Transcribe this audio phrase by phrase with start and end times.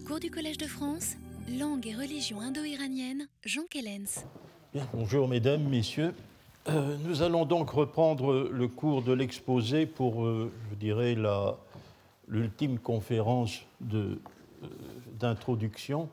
[0.00, 1.16] Cours du Collège de France,
[1.58, 4.24] langue et religion indo-iranienne, Jean Kellens.
[4.94, 6.14] bonjour mesdames, messieurs.
[6.68, 11.14] Euh, nous allons donc reprendre le cours de l'exposé pour, euh, je dirais,
[12.26, 13.60] l'ultime conférence
[13.92, 14.16] euh,
[15.20, 16.08] d'introduction.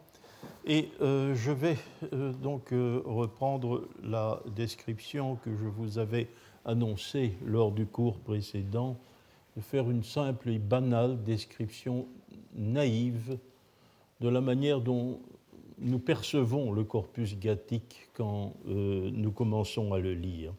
[0.65, 1.77] Et je vais
[2.11, 6.27] donc reprendre la description que je vous avais
[6.65, 8.97] annoncée lors du cours précédent,
[9.55, 12.07] de faire une simple et banale description
[12.53, 13.37] naïve
[14.21, 15.19] de la manière dont
[15.81, 20.53] nous percevons le corpus gathique quand euh, nous commençons à le lire.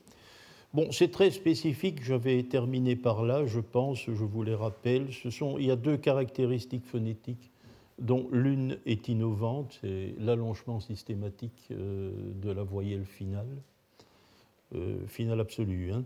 [0.72, 5.12] Bon, c'est très spécifique, je vais terminer par là, je pense, je vous les rappelle.
[5.12, 7.50] Ce sont, il y a deux caractéristiques phonétiques
[7.98, 13.48] dont l'une est innovante, c'est l'allongement systématique euh, de la voyelle finale,
[14.74, 15.92] euh, finale absolue.
[15.92, 16.04] Hein.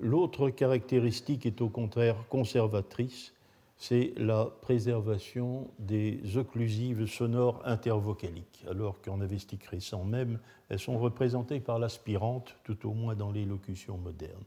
[0.00, 3.32] L'autre caractéristique est au contraire conservatrice,
[3.76, 11.60] c'est la préservation des occlusives sonores intervocaliques, alors qu'en avestique récent même, elles sont représentées
[11.60, 14.44] par l'aspirante, tout au moins dans l'élocution moderne.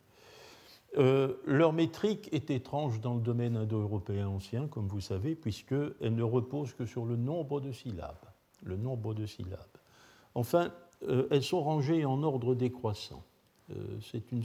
[0.97, 6.23] Euh, leur métrique est étrange dans le domaine indo-européen ancien, comme vous savez, puisqu'elle ne
[6.23, 8.25] repose que sur le nombre de syllabes.
[8.63, 9.59] Le nombre de syllabes.
[10.33, 10.71] Enfin,
[11.07, 13.23] euh, elles sont rangées en ordre décroissant.
[13.71, 14.43] Euh, c'est une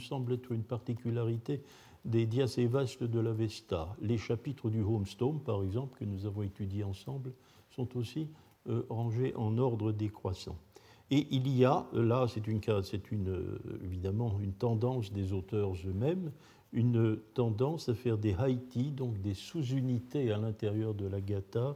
[0.51, 1.63] une particularité
[2.05, 2.25] des
[2.67, 3.95] vastes de l'Avesta.
[4.01, 7.33] Les chapitres du Homestone, par exemple, que nous avons étudiés ensemble,
[7.69, 8.27] sont aussi
[8.69, 10.57] euh, rangés en ordre décroissant.
[11.11, 12.61] Et il y a, là c'est une,
[13.11, 16.31] une, euh, évidemment une tendance des auteurs eux-mêmes,
[16.71, 21.75] une tendance à faire des haïti, donc des sous-unités à l'intérieur de la gata,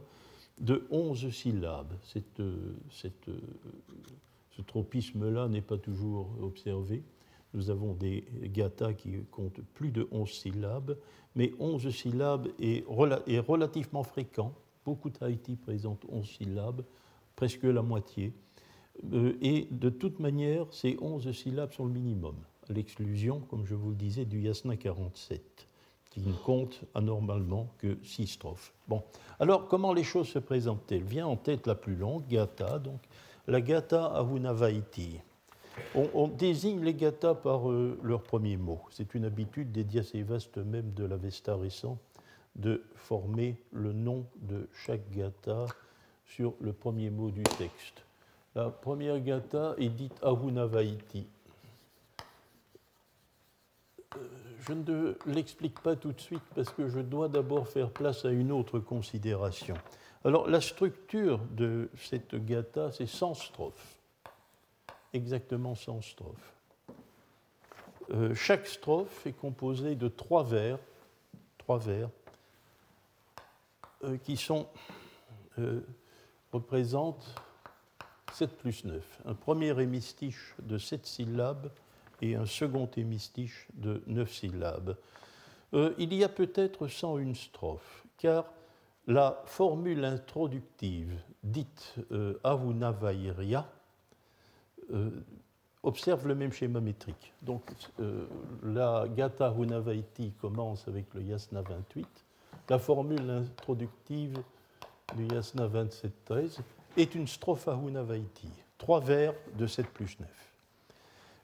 [0.60, 1.94] de 11 syllabes.
[2.02, 3.28] Cette, euh, cette,
[4.50, 7.02] ce tropisme-là n'est pas toujours observé.
[7.54, 10.96] Nous avons des gathas qui comptent plus de 11 syllabes,
[11.34, 14.52] mais 11 syllabes est, relativement fréquent.
[14.84, 16.84] Beaucoup d'Haïti présentent 11 syllabes,
[17.36, 18.32] presque la moitié.
[19.12, 22.34] Euh, et de toute manière, ces 11 syllabes sont le minimum,
[22.68, 25.68] à l'exclusion, comme je vous le disais, du Yasna 47,
[26.10, 28.74] qui ne compte anormalement que 6 strophes.
[28.88, 29.02] Bon,
[29.38, 31.04] alors comment les choses se présentent-elles?
[31.04, 33.00] Vient en tête la plus longue, Gata, donc
[33.46, 35.20] la Gata Ahunavaiti.
[35.94, 38.80] On, désigne les gathas par euh, leur premier mot.
[38.90, 41.98] C'est une habitude des diacévastes même de l'Avesta récent
[42.56, 45.66] de former le nom de chaque gatha
[46.24, 48.04] sur le premier mot du texte.
[48.54, 51.26] La première gatha est dite Ahunavaiti.
[54.16, 54.18] Euh,
[54.60, 58.30] je ne l'explique pas tout de suite parce que je dois d'abord faire place à
[58.30, 59.76] une autre considération.
[60.24, 63.97] Alors, la structure de cette gatha, c'est 100 strophes
[65.12, 66.54] exactement 100 strophes.
[68.10, 70.78] Euh, chaque strophe est composée de trois vers,
[71.58, 72.08] trois vers
[74.04, 74.66] euh, qui sont,
[75.58, 75.80] euh,
[76.52, 77.34] représentent
[78.32, 79.20] 7 plus 9.
[79.26, 81.70] Un premier hémistiche de 7 syllabes
[82.22, 84.96] et un second hémistiche de 9 syllabes.
[85.72, 88.46] il y a peut-être 101 strophes, car
[89.06, 91.94] la formule introductive dite
[92.42, 93.70] Avunavairia
[95.82, 97.32] observe le même schéma métrique.
[97.42, 97.62] Donc
[98.00, 98.26] euh,
[98.62, 102.06] la Gata Hunavaiti commence avec le Yasna 28.
[102.68, 104.38] La formule introductive
[105.16, 106.58] du Yasna 27-13
[106.96, 110.28] est une strophe à Hunavaiti, trois vers de 7 plus 9.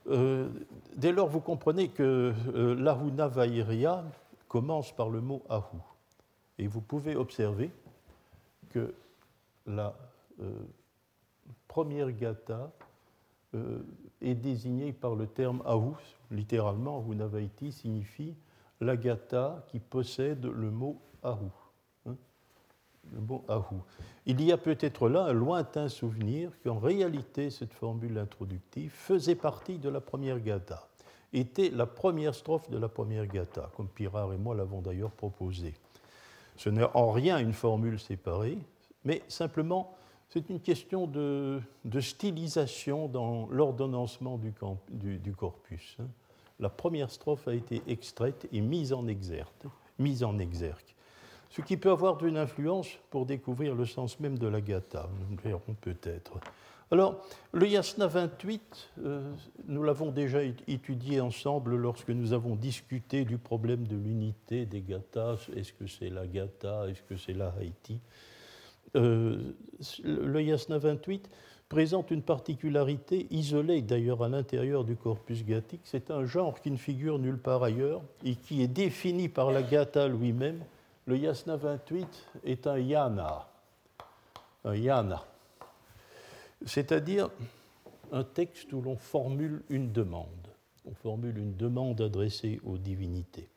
[0.07, 0.49] Euh,
[0.95, 4.03] dès lors, vous comprenez que la Hunavairia
[4.47, 5.79] commence par le mot Ahu.
[6.59, 7.71] Et vous pouvez observer
[8.69, 8.93] que
[9.65, 9.95] la
[11.67, 12.71] première Gata
[13.55, 13.79] euh,
[14.21, 15.93] est désigné par le terme Ahu,
[16.31, 18.35] littéralement, Ahunavaiti signifie
[18.81, 21.49] l'agata qui possède le mot Ahu.
[22.07, 22.15] Hein,
[23.13, 23.77] le mot Ahu.
[24.25, 29.77] Il y a peut-être là un lointain souvenir qu'en réalité, cette formule introductive faisait partie
[29.77, 30.87] de la première gata,
[31.33, 35.73] était la première strophe de la première gata, comme Pirard et moi l'avons d'ailleurs proposé.
[36.57, 38.57] Ce n'est en rien une formule séparée,
[39.03, 39.95] mais simplement
[40.29, 41.61] c'est une question de,
[41.99, 45.97] stylisation dans l'ordonnancement du, corpus.
[45.99, 46.07] Hein.
[46.59, 49.49] La première strophe a été extraite et mise en exergue,
[49.99, 50.35] mise en.
[51.49, 55.35] Ce qui peut avoir une influence pour découvrir le sens même de la gata, nous
[55.35, 56.39] le verrons peut-être.
[56.91, 59.33] Alors, le yasna 28, euh,
[59.67, 65.47] nous l'avons déjà étudié ensemble lorsque nous avons discuté du problème de l'unité des gathas.
[65.55, 66.87] Est-ce que c'est la gata?
[66.87, 67.99] Est-ce que c'est la Haïti?
[68.95, 71.29] Le Yasna 28
[71.69, 75.81] présente une particularité isolée d'ailleurs à l'intérieur du corpus gathique.
[75.83, 79.63] C'est un genre qui ne figure nulle part ailleurs et qui est défini par la
[79.63, 80.63] Gatha lui-même.
[81.07, 82.07] Le Yasna 28
[82.45, 83.47] est un yana.
[84.63, 85.23] un yana,
[86.65, 87.29] c'est-à-dire
[88.11, 90.29] un texte où l'on formule une demande.
[90.85, 93.49] On formule une demande adressée aux divinités.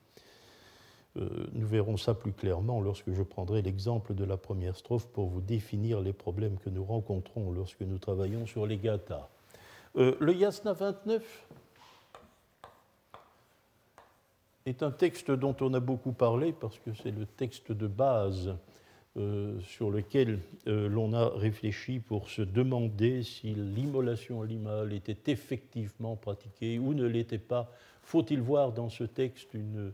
[1.18, 5.28] Euh, nous verrons ça plus clairement lorsque je prendrai l'exemple de la première strophe pour
[5.28, 9.28] vous définir les problèmes que nous rencontrons lorsque nous travaillons sur les gathas.
[9.96, 11.46] Euh, le Yasna 29
[14.66, 18.54] est un texte dont on a beaucoup parlé parce que c'est le texte de base
[19.16, 26.78] euh, sur lequel l'on a réfléchi pour se demander si l'immolation animale était effectivement pratiquée
[26.78, 27.72] ou ne l'était pas.
[28.02, 29.92] Faut-il voir dans ce texte une,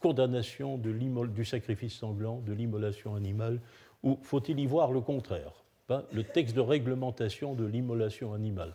[0.00, 3.60] condamnation du sacrifice sanglant, de l'immolation animale,
[4.02, 5.52] ou faut-il y voir le contraire?
[5.88, 8.74] Ben, Le texte de réglementation de l'immolation animale.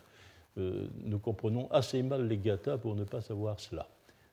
[0.58, 3.88] Euh, nous comprenons assez mal les gathas pour ne pas savoir cela.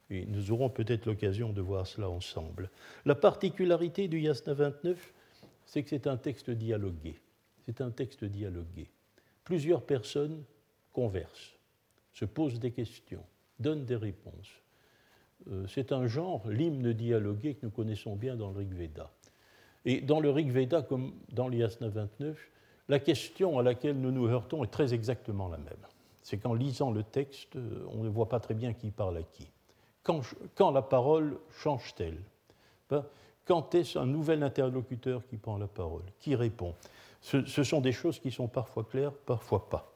[0.09, 2.69] Et nous aurons peut-être l'occasion de voir cela ensemble.
[3.05, 5.13] La particularité du Yasna 29,
[5.65, 7.15] c'est que c'est un texte dialogué.
[7.65, 8.87] C'est un texte dialogué.
[9.43, 10.43] Plusieurs personnes
[10.91, 11.57] conversent,
[12.13, 13.23] se posent des questions,
[13.59, 14.62] donnent des réponses.
[15.51, 19.11] Euh, c'est un genre, l'hymne dialogué, que nous connaissons bien dans le Rig Veda.
[19.85, 22.37] Et dans le Rig Veda, comme dans l'Yasna 29,
[22.89, 25.85] la question à laquelle nous nous heurtons est très exactement la même.
[26.21, 27.57] C'est qu'en lisant le texte,
[27.93, 29.49] on ne voit pas très bien qui parle à qui.
[30.03, 32.19] Quand, la parole change-t-elle?
[32.89, 33.05] Ben,
[33.45, 36.75] Quand est-ce un nouvel interlocuteur qui prend la parole Qui répond?
[37.21, 39.92] Ce sont des choses qui sont parfois claires, parfois pas.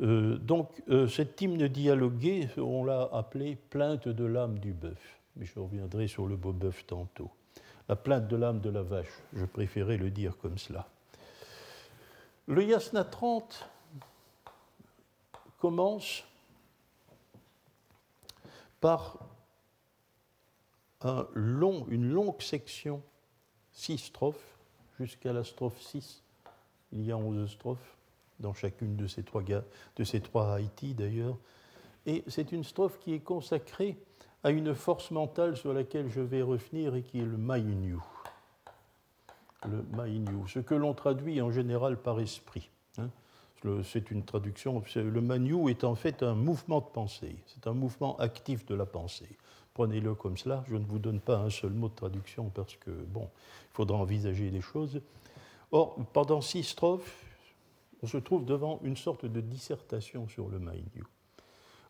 [0.00, 5.18] Euh, donc, euh, cet hymne dialogué, on l'a appelé plainte de l'âme du bœuf.
[5.36, 7.30] Mais je reviendrai sur le beau bœuf tantôt.
[7.88, 10.88] La plainte de l'âme de la vache, je préférais le dire comme cela.
[12.46, 13.68] Le Yasna 30
[15.58, 16.24] commence
[18.80, 19.18] par
[21.02, 23.02] un long, une longue section,
[23.72, 24.58] six strophes,
[24.98, 26.22] jusqu'à la strophe 6.
[26.92, 27.95] Il y a onze strophes
[28.40, 31.36] dans chacune de ces trois, Haïti d'ailleurs.
[32.06, 33.96] Et c'est une strophe qui est consacrée
[34.44, 37.98] à une force mentale sur laquelle je vais revenir et qui est le Mainyu.
[39.66, 42.70] Le Mainyu, ce que l'on traduit en général par esprit.
[42.98, 43.08] Hein.
[43.82, 44.82] C'est une traduction.
[44.94, 47.36] Le Mainyu est en fait un mouvement de pensée.
[47.46, 49.36] C'est un mouvement actif de la pensée.
[49.74, 50.62] Prenez-le comme cela.
[50.68, 53.28] Je ne vous donne pas un seul mot de traduction parce que, bon,
[53.64, 55.00] il faudra envisager les choses.
[55.72, 57.25] Or, pendant six strophes,
[58.02, 61.04] on se trouve devant une sorte de dissertation sur le Mainyu.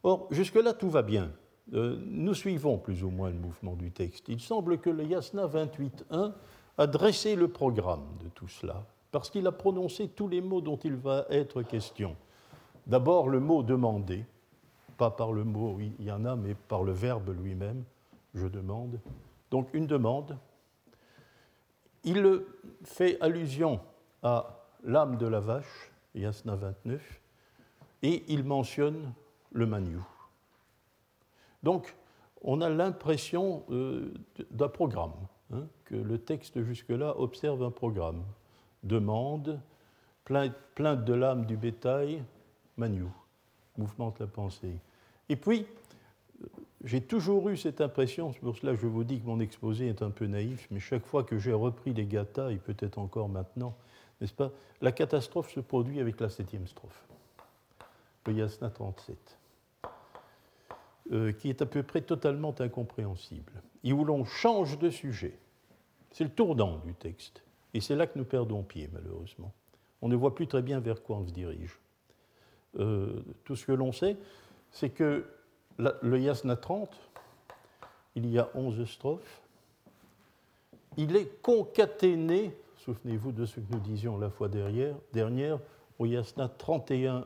[0.03, 1.33] Or, jusque-là, tout va bien.
[1.75, 4.29] Euh, nous suivons plus ou moins le mouvement du texte.
[4.29, 6.33] Il semble que le Yasna 28.1
[6.79, 10.77] a dressé le programme de tout cela, parce qu'il a prononcé tous les mots dont
[10.77, 12.15] il va être question.
[12.87, 14.25] D'abord, le mot demander,
[14.97, 17.83] pas par le mot il y en a, mais par le verbe lui-même,
[18.35, 19.01] je demande.
[19.51, 20.39] Donc, une demande.
[22.05, 22.43] Il
[22.85, 23.81] fait allusion
[24.23, 27.21] à l'âme de la vache, Yasna 29,
[28.03, 29.13] et il mentionne
[29.53, 29.99] le Manu.
[31.63, 31.95] Donc,
[32.43, 34.13] on a l'impression euh,
[34.51, 35.15] d'un programme,
[35.53, 38.23] hein, que le texte jusque-là observe un programme.
[38.83, 39.61] Demande,
[40.25, 42.23] plainte, de l'âme du bétail,
[42.77, 43.07] Manu,
[43.77, 44.77] mouvement de la pensée.
[45.29, 45.67] Et puis,
[46.85, 49.89] j'ai toujours eu cette impression, c'est pour cela que je vous dis que mon exposé
[49.89, 53.29] est un peu naïf, mais chaque fois que j'ai repris les gathas, et peut-être encore
[53.29, 53.75] maintenant,
[54.21, 54.51] n'est-ce pas?
[54.81, 57.05] La catastrophe se produit avec la septième strophe,
[58.27, 59.39] le Yasna 37,
[61.13, 63.53] euh, qui est à peu près totalement incompréhensible,
[63.85, 65.39] et où l'on change de sujet.
[66.13, 67.43] C'est le tournant du texte,
[67.75, 69.53] et c'est là que nous perdons pied, malheureusement.
[70.03, 71.79] On ne voit plus très bien vers quoi on se dirige.
[72.79, 74.17] Euh, tout ce que l'on sait,
[74.71, 75.27] c'est que
[75.79, 76.95] le Yasna 30,
[78.15, 79.43] il y a 11 strophes,
[80.97, 82.55] il est concaténé
[82.87, 85.59] Souvenez-vous de ce que nous disions la fois dernière,
[85.99, 87.25] au Yasna 31.1.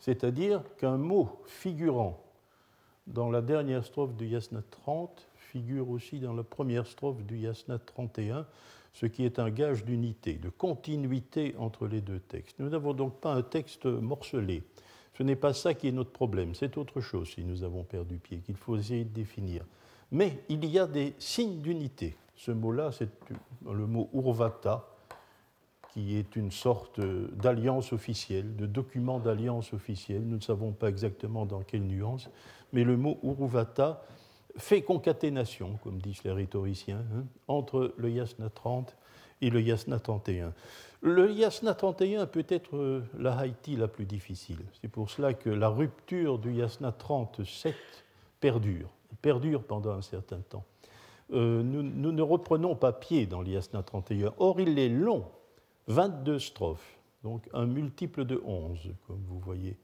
[0.00, 2.20] C'est-à-dire qu'un mot figurant
[3.06, 7.78] dans la dernière strophe du Yasna 30 figure aussi dans la première strophe du Yasna
[7.78, 8.48] 31,
[8.92, 12.58] ce qui est un gage d'unité, de continuité entre les deux textes.
[12.58, 14.64] Nous n'avons donc pas un texte morcelé.
[15.16, 18.16] Ce n'est pas ça qui est notre problème, c'est autre chose si nous avons perdu
[18.16, 19.64] pied, qu'il faut essayer de définir.
[20.10, 22.16] Mais il y a des signes d'unité.
[22.36, 23.08] Ce mot-là, c'est
[23.64, 24.84] le mot urvata,
[25.92, 30.22] qui est une sorte d'alliance officielle, de document d'alliance officielle.
[30.26, 32.28] Nous ne savons pas exactement dans quelle nuance,
[32.72, 34.02] mais le mot urvata
[34.56, 38.96] fait concaténation, comme disent les rhétoriciens, hein, entre le yasna 30
[39.40, 40.52] et le yasna 31.
[41.00, 44.60] Le yasna 31 peut être euh, la Haïti la plus difficile.
[44.80, 47.74] C'est pour cela que la rupture du yasna 37
[48.40, 48.88] perdure,
[49.22, 50.64] perdure pendant un certain temps.
[51.32, 54.34] Euh, nous, ne reprenons pas pied dans l'Iasna 31.
[54.38, 55.24] Or, il est long
[55.86, 59.76] 22 strophes, donc un multiple de 11, comme vous voyez.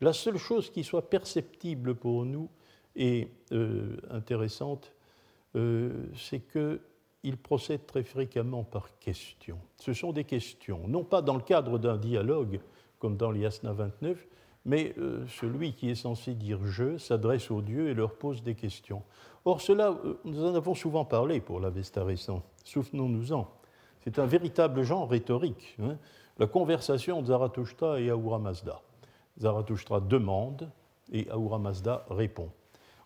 [0.00, 2.48] La seule chose qui soit perceptible pour nous
[2.96, 4.92] et euh, intéressante,
[5.54, 9.58] euh, c'est qu'il procède très fréquemment par questions.
[9.78, 12.60] Ce sont des questions, non pas dans le cadre d'un dialogue,
[12.98, 14.26] comme dans l'Yasna 29,
[14.64, 18.54] mais euh, celui qui est censé dire je s'adresse aux dieux et leur pose des
[18.54, 19.02] questions.
[19.44, 22.42] Or, cela, nous en avons souvent parlé pour l'Avesta récent.
[22.64, 23.48] Souvenons-nous-en.
[24.04, 25.76] C'est un véritable genre rhétorique.
[25.82, 25.96] Hein.
[26.38, 28.80] la conversation de Zarathustra et Ahura Mazda.
[29.38, 30.70] Zarathustra demande
[31.12, 32.50] et Ahura Mazda répond.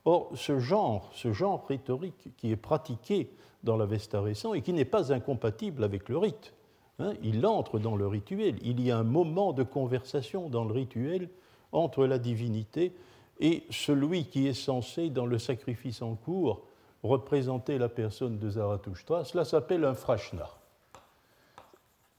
[0.04, 3.30] Or, ce genre, ce genre rhétorique qui est pratiqué
[3.64, 6.54] dans l'Avesta récent et qui n'est pas incompatible avec le rite,
[6.98, 8.56] hein, il entre dans le rituel.
[8.62, 11.28] Il y a un moment de conversation dans le rituel
[11.76, 12.94] entre la divinité
[13.38, 16.62] et celui qui est censé, dans le sacrifice en cours,
[17.02, 19.24] représenter la personne de Zarathustra.
[19.24, 20.48] Cela s'appelle un frashna.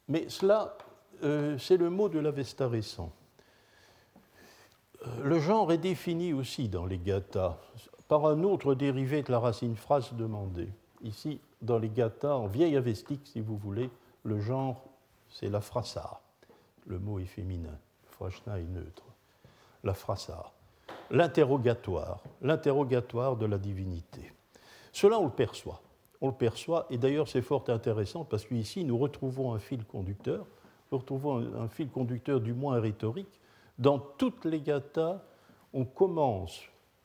[0.08, 0.78] Mais cela,
[1.24, 3.12] euh, c'est le mot de l'Avesta récent.
[5.06, 7.58] Euh, le genre est défini aussi dans les gathas
[8.08, 10.70] par un autre dérivé de la racine phrase demandée.
[11.02, 13.90] Ici, dans les gathas, en vieil avestique, si vous voulez,
[14.24, 14.84] le genre,
[15.30, 16.22] c'est la frasa.
[16.86, 17.78] Le mot est féminin.
[18.06, 19.07] Frashna est neutre.
[19.88, 20.52] La frasa.
[21.10, 22.22] L'interrogatoire.
[22.42, 24.32] L'interrogatoire de la divinité.
[24.92, 25.82] Cela, on le perçoit
[26.22, 26.88] on le perçoit.
[26.90, 30.46] Et d'ailleurs, c'est fort intéressant parce qu'ici, nous retrouvons un fil conducteur,
[30.92, 33.40] nous retrouvons un, fil conducteur du moins rhétorique.
[33.78, 35.22] Dans toutes les gathas,
[35.74, 36.62] on commence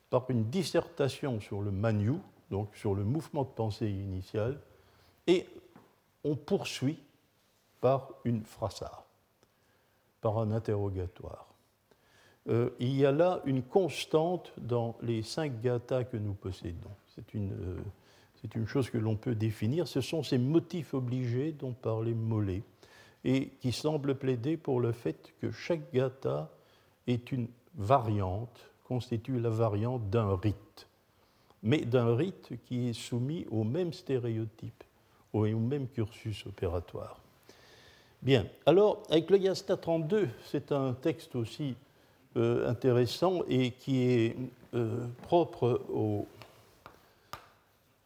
[0.09, 2.15] par une dissertation sur le manu,
[2.51, 4.59] donc sur le mouvement de pensée initial,
[5.27, 5.47] et
[6.25, 6.99] on poursuit
[7.81, 9.05] par une frasa,
[10.21, 11.52] par un interrogatoire.
[12.49, 16.91] Euh, il y a là une constante dans les cinq gathas que nous possédons.
[17.15, 17.83] C'est une, euh,
[18.55, 22.63] une chose que l'on peut définir, ce sont ces motifs obligés dont parlait Mollet,
[23.25, 26.51] et qui semblent plaider pour le fait que chaque gata
[27.07, 27.47] est une
[27.77, 30.89] variante, constitue la variante d'un rite,
[31.63, 34.85] mais d'un rite qui est soumis au même stéréotype,
[35.33, 37.21] au même cursus opératoire.
[38.23, 41.77] Bien, alors avec le Yasta 32, c'est un texte aussi
[42.37, 44.37] euh, intéressant et qui est
[44.75, 46.27] euh, propre au,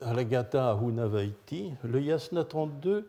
[0.00, 3.08] à la le Yasna 32,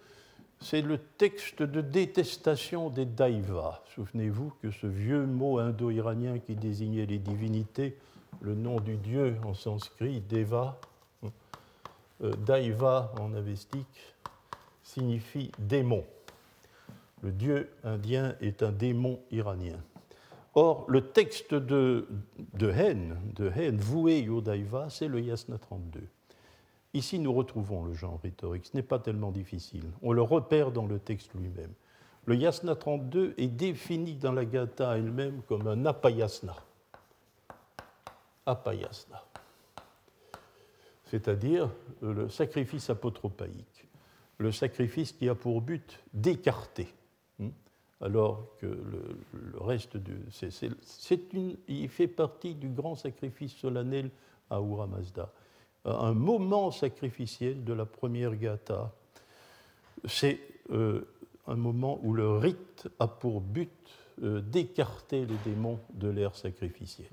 [0.60, 3.82] c'est le texte de détestation des Daivas.
[3.96, 7.98] Souvenez-vous que ce vieux mot indo-iranien qui désignait les divinités,
[8.42, 10.80] le nom du dieu en sanskrit, Deva,
[12.24, 14.16] euh, Daiva en avestique,
[14.84, 16.04] signifie démon.
[17.24, 19.80] Le dieu indien est un démon iranien.
[20.60, 22.08] Or, le texte de,
[22.56, 26.02] de haine, de haine voué au Daiva, c'est le Yasna 32.
[26.96, 28.66] Ici, nous retrouvons le genre rhétorique.
[28.66, 29.84] Ce n'est pas tellement difficile.
[30.02, 31.72] On le repère dans le texte lui-même.
[32.26, 36.56] Le yasna 32 est défini dans la Gatha elle-même comme un apayasna.
[38.48, 39.24] Apayasna.
[41.06, 41.70] C'est-à-dire
[42.02, 43.88] le sacrifice apotropaïque.
[44.40, 46.92] Le sacrifice qui a pour but d'écarter.
[48.02, 50.18] Alors que le, reste du.
[51.68, 54.12] il fait partie du grand sacrifice solennel
[54.50, 55.32] à Ura Mazda
[55.88, 58.94] un moment sacrificiel de la première gata.
[60.06, 60.40] C'est
[60.72, 61.08] euh,
[61.48, 63.72] un moment où le rite a pour but
[64.22, 67.08] euh, d'écarter les démons de l'ère sacrificielle.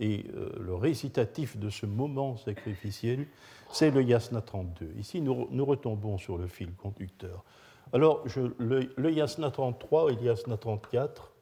[0.00, 3.26] Et euh, le récitatif de ce moment sacrificiel,
[3.70, 4.94] c'est le yasna 32.
[4.98, 7.44] Ici, nous, retombons sur le fil conducteur.
[7.92, 8.24] Alors,
[8.58, 11.32] le, yasna 33 et le yasna 34,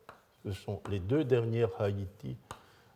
[0.44, 2.36] ce sont les deux dernières Haïti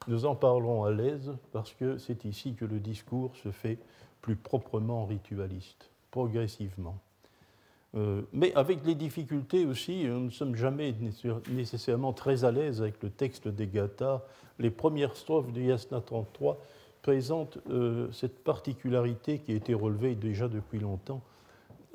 [0.08, 3.78] nous en parlerons à l'aise parce que c'est ici que le discours se fait
[4.22, 6.98] plus proprement ritualiste, progressivement.
[7.96, 10.94] Euh, mais avec les difficultés aussi, nous ne sommes jamais
[11.50, 14.22] nécessairement très à l'aise avec le texte des Gathas.
[14.58, 16.58] Les premières strophes de Yasna 33
[17.02, 21.22] présentent euh, cette particularité qui a été relevée déjà depuis longtemps,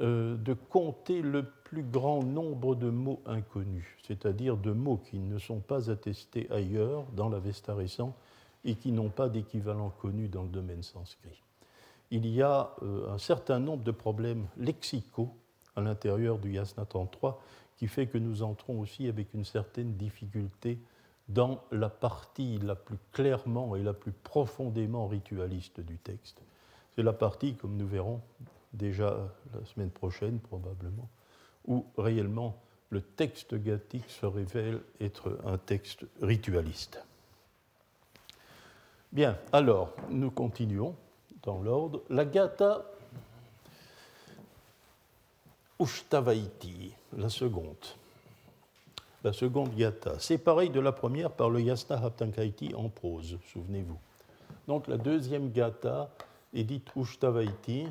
[0.01, 5.37] euh, de compter le plus grand nombre de mots inconnus, c'est-à-dire de mots qui ne
[5.37, 8.13] sont pas attestés ailleurs dans l'Avesta récent
[8.65, 11.41] et qui n'ont pas d'équivalent connu dans le domaine sanskrit.
[12.11, 15.33] Il y a euh, un certain nombre de problèmes lexicaux
[15.75, 17.41] à l'intérieur du Yasna 33
[17.77, 20.79] qui fait que nous entrons aussi avec une certaine difficulté
[21.27, 26.41] dans la partie la plus clairement et la plus profondément ritualiste du texte.
[26.95, 28.21] C'est la partie, comme nous verrons,
[28.75, 29.17] déjà
[29.53, 31.10] la semaine prochaine probablement,
[31.67, 32.58] où réellement
[32.89, 37.03] le texte gathique se révèle être un texte ritualiste.
[39.12, 40.96] Bien, alors, nous continuons
[41.44, 42.01] dans l'ordre.
[42.10, 42.86] La Gatha
[45.79, 47.75] Ushtavaiti, la seconde.
[49.24, 50.13] La seconde gata.
[50.44, 53.98] Pareil de la première par le Yasna Haptankaiti en prose, souvenez-vous.
[54.67, 56.10] Donc la deuxième gata
[56.53, 57.88] est dite Ushtavaiti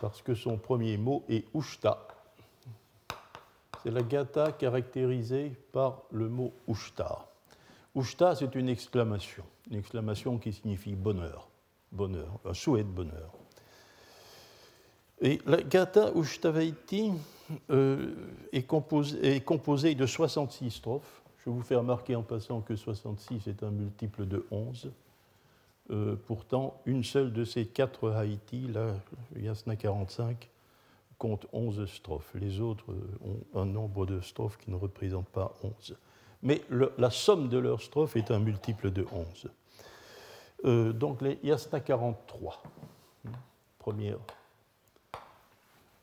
[0.00, 2.08] parce que son premier mot est Ushta.
[3.82, 7.26] C'est la gata caractérisée par le mot Ushta.
[7.94, 11.48] Ushta, c'est une exclamation, une exclamation qui signifie bonheur,
[11.92, 13.32] bonheur, un souhait de bonheur.
[15.20, 17.12] Et la gata Ushtavaiti
[17.70, 18.14] euh,
[18.52, 21.22] est, composée, de 66 strophes.
[21.44, 24.90] Je vous fais remarquer en passant que 66 est un multiple de 11.
[25.90, 28.94] Euh, pourtant, une seule de ces quatre Haïti, la
[29.36, 30.48] Yasna 45,
[31.18, 32.32] compte 11 strophes.
[32.34, 32.86] Les autres
[33.24, 35.96] ont un nombre de strophes qui ne représente pas 11.
[36.42, 36.62] Mais
[36.96, 39.50] la somme de leurs strophes est un multiple de 11.
[40.64, 42.62] Euh, donc, les Yasna 43,
[43.78, 44.18] première,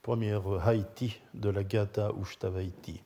[0.02, 3.02] première Haïti de la Gata Ushtavaiti.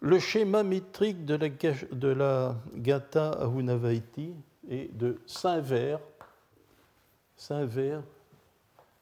[0.00, 4.34] Le schéma métrique de la, de la Gata Ahunavaiti
[4.68, 6.00] et de cinq vers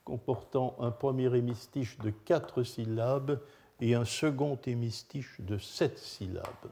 [0.05, 3.41] comportant un premier hémistiche de quatre syllabes
[3.81, 6.71] et un second hémistiche de sept syllabes.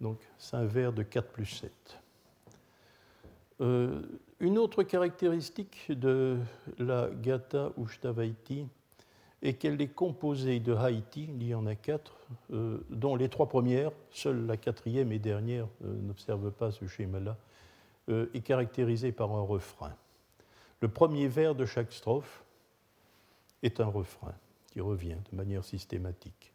[0.00, 1.72] Donc cinq vers de 4 plus 7.
[3.60, 4.02] Euh,
[4.38, 6.38] une autre caractéristique de
[6.78, 8.68] la Gata Ushtavaiti
[9.42, 12.16] est qu'elle est composée de Haïti, il y en a quatre,
[12.52, 17.36] euh, dont les trois premières, seule la quatrième et dernière euh, n'observe pas ce schéma-là,
[18.08, 19.94] euh, est caractérisée par un refrain.
[20.80, 22.44] Le premier vers de chaque strophe
[23.62, 24.34] est un refrain
[24.66, 26.52] qui revient de manière systématique.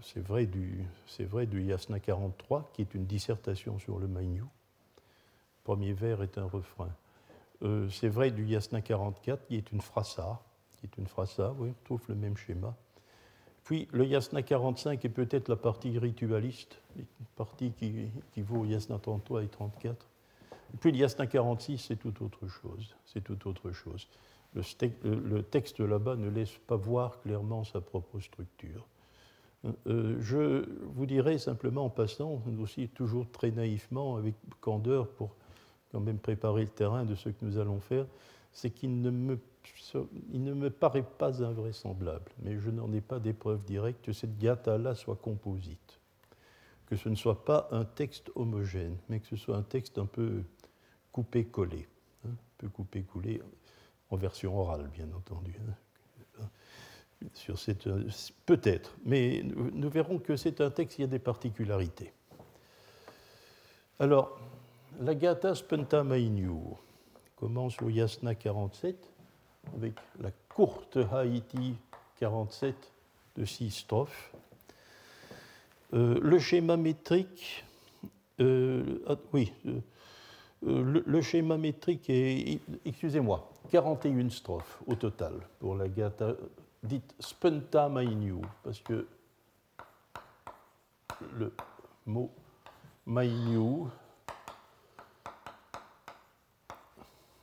[0.00, 0.86] c'est vrai, du,
[1.62, 4.42] Yasna 43, qui est une dissertation sur le Mainyu.
[4.42, 6.94] Le premier vers est un refrain.
[7.90, 10.40] c'est vrai du Yasna 44, qui est une frasa,
[10.84, 12.74] est une frasa, oui, on trouve le même schéma.
[13.64, 17.04] Puis le Yasna 45 est peut-être la partie ritualiste, la
[17.34, 20.06] partie qui, vaut Yasna 33 et 34.
[20.72, 22.94] Et puis le Yasna 46, c'est tout autre chose.
[23.04, 24.06] C'est tout autre chose.
[24.54, 28.86] Le, texte là-bas ne laisse pas voir clairement sa propre structure.
[29.88, 35.34] Euh, je vous dirais simplement en passant, aussi toujours très naïvement, avec candeur pour
[35.90, 38.06] quand même préparer le terrain de ce que nous allons faire,
[38.52, 39.38] c'est qu'il ne me
[40.32, 44.38] il ne me paraît pas invraisemblable, mais je n'en ai pas d'épreuve directe que cette
[44.38, 46.00] gata-là soit composite,
[46.86, 50.06] que ce ne soit pas un texte homogène, mais que ce soit un texte un
[50.06, 50.42] peu
[51.12, 51.88] coupé-collé,
[52.24, 53.40] hein, un peu coupé-collé,
[54.10, 55.54] en version orale, bien entendu.
[56.40, 56.48] Hein.
[57.34, 57.88] sur cette,
[58.44, 62.12] peut-être, mais nous, verrons que c'est un texte qui a des particularités.
[63.98, 64.38] Alors,
[65.00, 66.52] la Gata Spenta Mainyu
[67.34, 69.15] commence au Yasna 47
[69.74, 71.74] avec la courte Haïti
[72.18, 72.74] 47
[73.36, 74.32] de six strophes.
[75.94, 77.64] Euh, le schéma métrique,
[78.40, 79.52] euh, ah, oui,
[80.66, 86.34] euh, le, schéma métrique est, excusez-moi, 41 strophes au total pour la gata
[86.82, 89.06] dite Spenta Mainyu, parce que
[91.34, 91.52] le
[92.06, 92.30] mot
[93.06, 93.86] Mainyu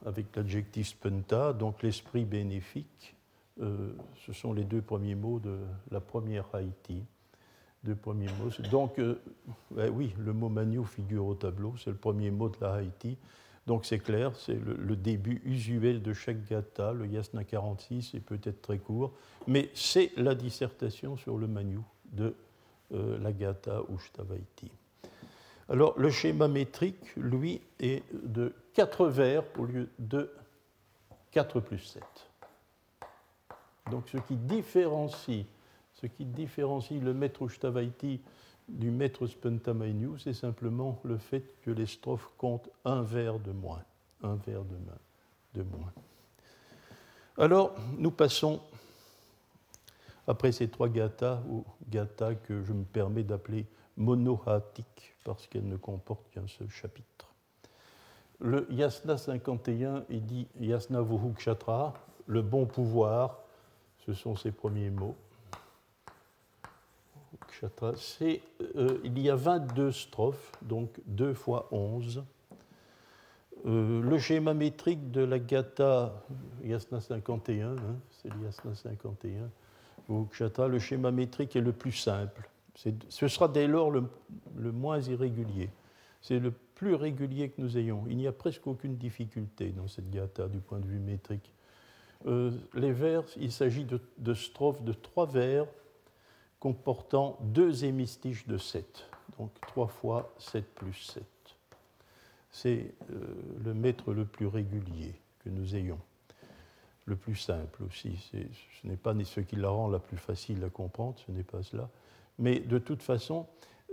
[0.06, 3.16] avec l'adjectif spenta, donc l'esprit bénéfique.
[3.62, 3.94] Euh,
[4.26, 5.60] ce sont les deux premiers mots de
[5.92, 7.04] la première Haïti.
[7.84, 8.50] Deux premiers mots.
[8.72, 9.20] Donc, euh,
[9.92, 13.18] oui, le mot Manu figure au tableau, c'est le premier mot de la Haïti.
[13.66, 16.92] Donc c'est clair, c'est le, début usuel de chaque gata.
[16.92, 19.14] Le Yasna 46 est peut-être très court,
[19.48, 21.80] mais c'est la dissertation sur le Manu
[22.12, 22.36] de
[22.94, 24.70] euh, la gata Ushtavaiti.
[25.70, 30.32] Alors le schéma métrique, lui, est de 4 vers au lieu de
[31.32, 32.04] 4 plus 7.
[33.92, 35.46] Donc ce qui différencie,
[35.94, 38.22] ce qui différencie le maître Ushtavaiti
[38.68, 43.84] du maître Spentamainu, c'est simplement le fait que les strophes comptent un vers de moins.
[44.22, 44.78] Un vers de,
[45.56, 45.92] de moins.
[47.38, 48.62] Alors, nous passons,
[50.28, 53.66] après ces trois gathas, ou gathas que je me permets d'appeler
[53.98, 57.34] monohatique, parce qu'elle ne comporte qu'un seul chapitre.
[58.40, 61.94] Le Yasna 51 est dit Yasna Vuhukshatra,
[62.28, 63.40] le bon pouvoir,
[64.06, 65.16] ce sont ses premiers mots.
[67.62, 72.24] Euh, il y a 22 strophes, donc 2 fois 11.
[73.66, 76.14] Euh, le schéma métrique de la Gata
[76.64, 77.76] Yasna 51, hein,
[78.12, 79.50] c'est le Yasna 51,
[80.10, 82.50] Vuhukshatra, le schéma métrique est le plus simple.
[82.76, 84.04] Ce sera dès lors le,
[84.72, 85.70] moins irrégulier.
[86.22, 88.06] C'est le plus régulier que nous ayons.
[88.10, 91.52] Il n'y a presque aucune difficulté dans cette gata du point de vue métrique.
[92.26, 95.68] euh, les vers, il s'agit de, strophes de trois vers
[96.60, 99.10] comportant deux hémistiches de 7.
[99.38, 101.24] Donc 3 fois 7 plus 7.
[102.52, 106.00] C'est euh, le mètre le plus régulier que nous ayons,
[107.06, 108.18] le plus simple aussi.
[108.32, 111.62] Ce n'est pas ce qui la rend la plus facile à comprendre, ce n'est pas
[111.64, 111.90] cela.
[112.40, 113.46] Mais de toute façon,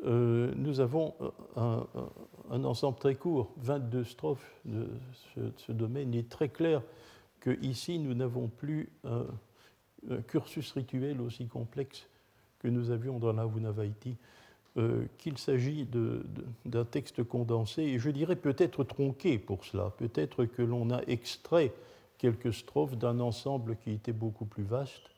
[0.05, 1.14] euh, nous avons
[1.57, 4.88] un, ensemble très court, 22 strophes de
[5.59, 6.14] ce, domaine.
[6.14, 6.83] Il est très clair
[7.40, 9.26] qu'ici, nous n'avons plus un,
[10.29, 12.07] cursus rituel aussi complexe
[12.59, 14.16] que nous avions dans la Vunavaiti,
[14.76, 15.87] euh, qu'il s'agit
[16.64, 19.92] d'un texte condensé, et je dirais peut-être tronqué pour cela.
[19.98, 21.72] Peut-être que l'on a extrait
[22.16, 25.10] quelques strophes d'un ensemble qui était beaucoup plus vaste euh,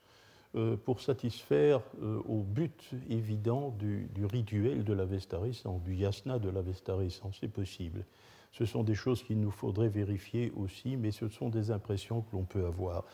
[0.84, 6.56] pour satisfaire euh, au but évident du, rituel de la l'avestarisant, du yasna de la
[6.56, 7.30] l'avestarisant.
[7.32, 8.04] C'est possible.
[8.52, 12.36] Ce sont des choses qu'il nous faudrait vérifier aussi, mais ce sont des impressions que
[12.36, 13.04] l'on peut avoir.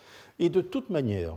[0.41, 1.37] Et de toute manière,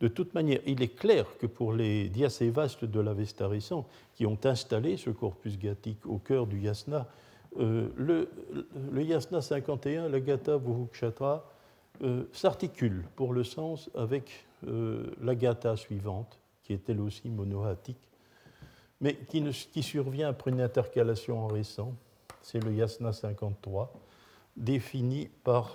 [0.00, 4.38] de toute manière, il est clair que pour les diacévastes de la l'avestarisant qui ont
[4.44, 7.08] installé ce corpus gathique au cœur du yasna,
[7.58, 8.28] euh, le,
[9.02, 11.44] yasna 51, le gata vuhukshatra,
[12.02, 17.98] euh, s'articule pour le sens avec euh, la gata suivante, qui est elle aussi monohatique,
[19.00, 21.94] mais qui, survient après une intercalation en récent.
[22.42, 23.92] C'est le yasna 53,
[24.56, 25.74] défini par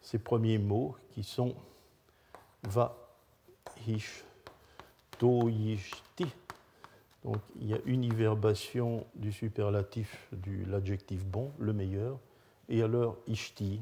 [0.00, 1.54] ces premiers mots qui sont
[2.64, 2.96] va,
[3.86, 4.24] hish,
[5.18, 6.26] to, yishti.
[7.24, 12.18] Donc il y a une inverbation du superlatif de l'adjectif bon, le meilleur,
[12.68, 13.80] et alors ishti,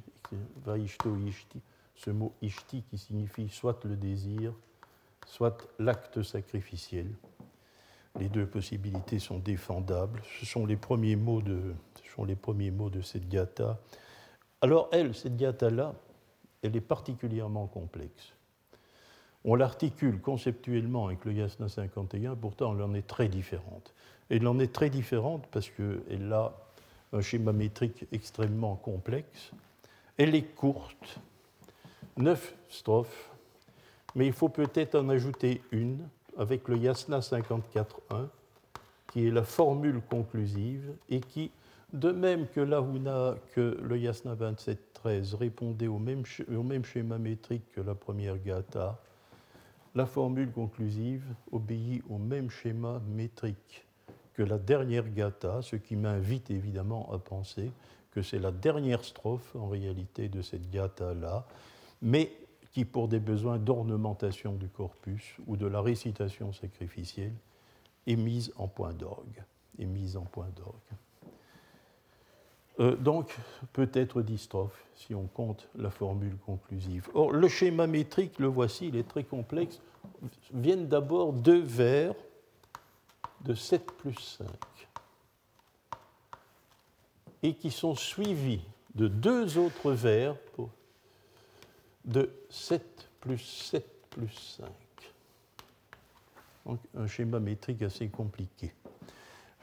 [0.64, 1.61] va ishto ishti,
[2.05, 4.55] ce mot ishti qui signifie soit le désir,
[5.27, 7.07] soit l'acte sacrificiel.
[8.19, 10.23] Les deux possibilités sont défendables.
[10.41, 13.79] Ce sont les premiers mots de, ce sont les premiers mots de cette gata.
[14.63, 15.95] Alors elle, cette gata-là,
[16.63, 18.33] elle est particulièrement complexe.
[19.45, 23.95] On l'articule conceptuellement avec le Yasna 51, pourtant elle en est très différente.
[24.31, 26.55] Elle en est très différente parce qu'elle a
[27.13, 29.51] un schéma métrique extrêmement complexe.
[30.17, 31.21] Elle est courte,
[32.16, 33.31] neuf strophes,
[34.14, 38.29] mais il faut peut-être en ajouter une avec le Yasna 54.1,
[39.12, 41.51] qui est la formule conclusive et qui,
[41.92, 46.23] de même que l'Ahuna, que le Yasna 27.13 répondait au même,
[46.55, 48.99] au même schéma métrique que la première Gata,
[49.94, 53.85] la formule conclusive obéit au même schéma métrique
[54.35, 57.73] que la dernière gata, ce qui m'invite évidemment à penser
[58.12, 61.44] que c'est la dernière strophe en réalité de cette gata-là,
[62.03, 62.33] mais
[62.73, 67.35] qui, pour des besoins d'ornementation du corpus ou de la récitation sacrificielle,
[68.07, 69.43] est mise en point d'orgue.
[69.79, 70.75] Est mise en point d'orgue.
[72.79, 73.37] Euh, donc,
[73.73, 77.09] peut-être dix strophes si on compte la formule conclusive.
[77.15, 79.81] Or, le schéma métrique, le voici, il est très complexe,
[80.53, 82.15] viennent d'abord deux vers
[83.45, 84.47] de 7 plus 5
[87.43, 88.61] et qui sont suivis
[88.95, 90.37] de deux autres vers
[92.11, 94.68] de 7 plus 7 plus 5.
[96.66, 98.73] Donc un schéma métrique assez compliqué.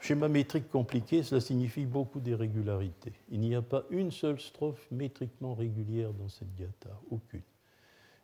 [0.00, 3.12] Schéma métrique compliqué, cela signifie beaucoup d'irrégularités.
[3.30, 7.42] Il n'y a pas une seule strophe métriquement régulière dans cette gata, aucune.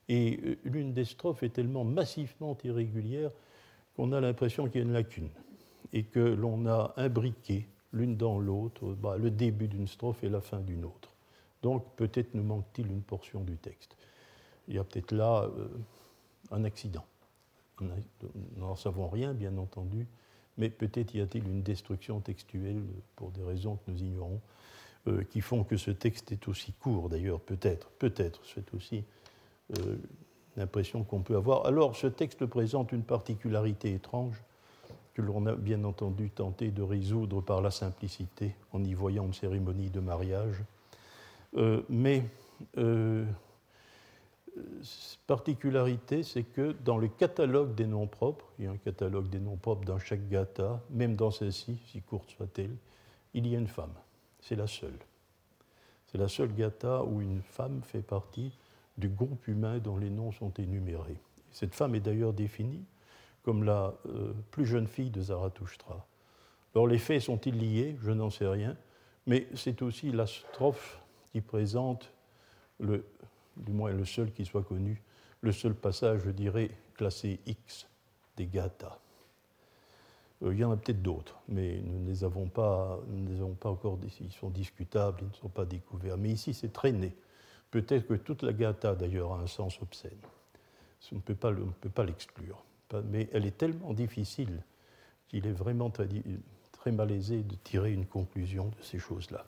[0.08, 3.30] Et euh, l'une des strophes est tellement massivement irrégulière
[3.96, 5.30] qu'on a l'impression qu'il y a une lacune
[5.92, 10.40] et que l'on a imbriqué l'une dans l'autre bah, le début d'une strophe et la
[10.40, 11.10] fin d'une autre.
[11.62, 13.96] Donc peut-être nous manque-t-il une portion du texte.
[14.68, 15.68] Il y a peut-être là euh,
[16.50, 17.04] un accident.
[17.80, 17.88] Nous
[18.56, 20.06] n'en savons rien, bien entendu,
[20.56, 22.82] mais peut-être y a-t-il une destruction textuelle
[23.16, 24.40] pour des raisons que nous ignorons,
[25.08, 29.04] euh, qui font que ce texte est aussi court d'ailleurs, peut-être, peut-être, c'est aussi
[29.78, 29.96] euh,
[30.56, 31.66] l'impression qu'on peut avoir.
[31.66, 34.40] Alors ce texte présente une particularité étrange
[35.14, 39.34] que l'on a bien entendu tenté de résoudre par la simplicité en y voyant une
[39.34, 40.56] cérémonie de mariage.
[41.88, 42.24] Mais
[45.26, 49.40] particularité, c'est que dans le catalogue des noms propres, il y a un catalogue des
[49.40, 52.76] noms propres dans chaque gata, même dans celle-ci, si courte soit-elle,
[53.32, 53.94] il y a une femme.
[54.40, 54.98] C'est la seule.
[56.06, 58.56] C'est la seule gata où une femme fait partie
[58.96, 61.20] du groupe humain dont les noms sont énumérés.
[61.50, 62.84] Cette femme est d'ailleurs définie
[63.42, 66.06] comme la euh, plus jeune fille de Zarathustra.
[66.74, 67.96] Alors les faits sont-ils liés?
[68.00, 68.76] Je n'en sais rien,
[69.26, 71.00] mais c'est aussi la strophe
[71.32, 72.12] qui présente,
[72.80, 73.04] le,
[73.56, 75.02] du moins le seul qui soit connu,
[75.40, 77.86] le seul passage, je dirais, classé X
[78.36, 78.98] des Gathas.
[80.42, 83.40] Euh, il y en a peut-être d'autres, mais nous ne les avons pas, nous les
[83.40, 86.16] avons pas encore, ils sont discutables, ils ne sont pas découverts.
[86.18, 87.14] Mais ici, c'est traîné
[87.74, 90.12] Peut-être que toute la gata, d'ailleurs, a un sens obscène.
[91.10, 92.62] On ne peut pas l'exclure.
[93.06, 94.62] Mais elle est tellement difficile
[95.26, 99.44] qu'il est vraiment très, malaisé de tirer une conclusion de ces choses-là.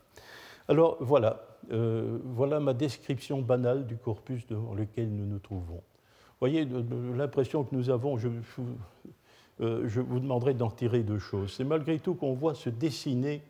[0.69, 5.83] Alors voilà, euh, voilà ma description banale du corpus dans lequel nous nous trouvons.
[6.41, 6.67] Voyez
[7.15, 8.29] l'impression que nous avons, je,
[9.61, 11.55] euh, je vous demanderai d'en tirer deux choses.
[11.57, 13.43] C'est malgré tout qu'on voit se dessiner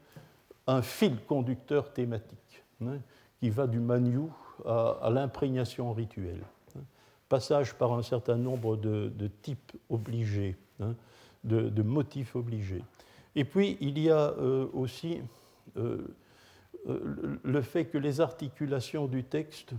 [0.66, 2.98] un fil conducteur thématique hein,
[3.40, 4.32] qui va du maniou
[4.64, 6.42] à, l'imprégnation rituelle.
[6.76, 6.80] Hein.
[7.28, 10.94] Passage par un certain nombre de, types obligés, hein,
[11.44, 12.82] de, motifs obligés.
[13.34, 15.20] Et puis, il y a euh, aussi
[16.86, 19.74] le fait que les articulations du texte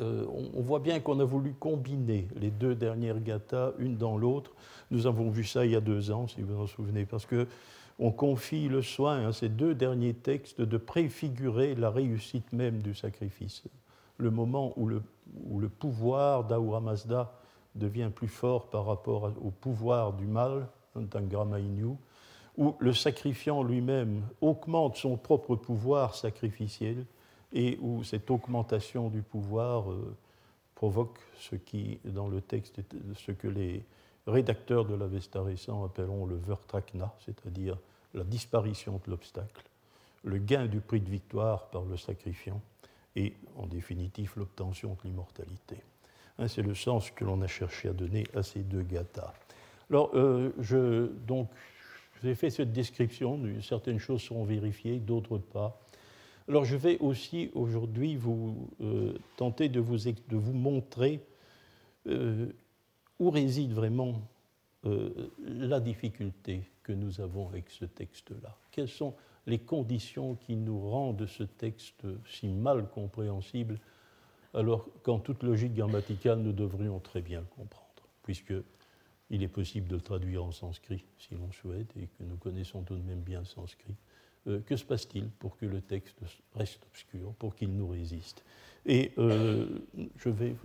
[0.00, 4.52] euh, on, voit bien qu'on a voulu combiner les deux dernières gathas, une dans l'autre.
[4.90, 7.26] Nous avons vu ça il y a deux ans, si vous vous en souvenez, parce
[7.26, 7.48] que
[7.98, 12.94] on confie le soin à ces deux derniers textes de préfigurer la réussite même du
[12.94, 13.64] sacrifice.
[14.16, 17.32] Le moment où le, pouvoir d'Ahura Mazda
[17.74, 21.96] devient plus fort par rapport au pouvoir du mal, d'Angrama Inyu,
[22.60, 27.06] où le sacrifiant lui-même augmente son propre pouvoir sacrificiel
[27.54, 30.14] et où cette augmentation du pouvoir euh,
[30.74, 32.82] provoque ce qui, dans le texte,
[33.16, 33.82] ce que les
[34.26, 37.78] rédacteurs de l'Avesta récent appelleront le vertrakna, c'est-à-dire
[38.12, 39.64] la disparition de l'obstacle,
[40.24, 42.60] le gain du prix de victoire par le sacrifiant
[43.16, 45.76] et, en définitive, l'obtention de l'immortalité.
[46.38, 49.32] Hein, c'est le sens que l'on a cherché à donner à ces deux gathas.
[49.88, 51.48] Alors, euh, je, donc,
[52.22, 55.80] j'ai fait cette description, certaines choses seront vérifiées, d'autres pas.
[56.48, 61.20] Alors je vais aussi aujourd'hui vous euh, tenter de vous, de vous montrer
[62.06, 62.46] euh,
[63.18, 64.20] où réside vraiment
[64.86, 68.56] euh, la difficulté que nous avons avec ce texte-là.
[68.72, 69.14] Quelles sont
[69.46, 73.78] les conditions qui nous rendent ce texte si mal compréhensible,
[74.54, 78.02] alors qu'en toute logique grammaticale, nous devrions très bien le comprendre,
[79.30, 82.82] puisqu'il est possible de le traduire en sanskrit si l'on souhaite, et que nous connaissons
[82.82, 83.94] tout de même bien le sanskrit.
[84.46, 86.16] Euh, que se passe-t-il pour que le texte
[86.56, 88.44] reste obscur, pour qu'il nous résiste?
[88.86, 89.66] Et euh,
[90.16, 90.56] je vais,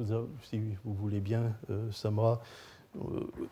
[0.44, 2.42] si vous voulez bien, euh, Samra,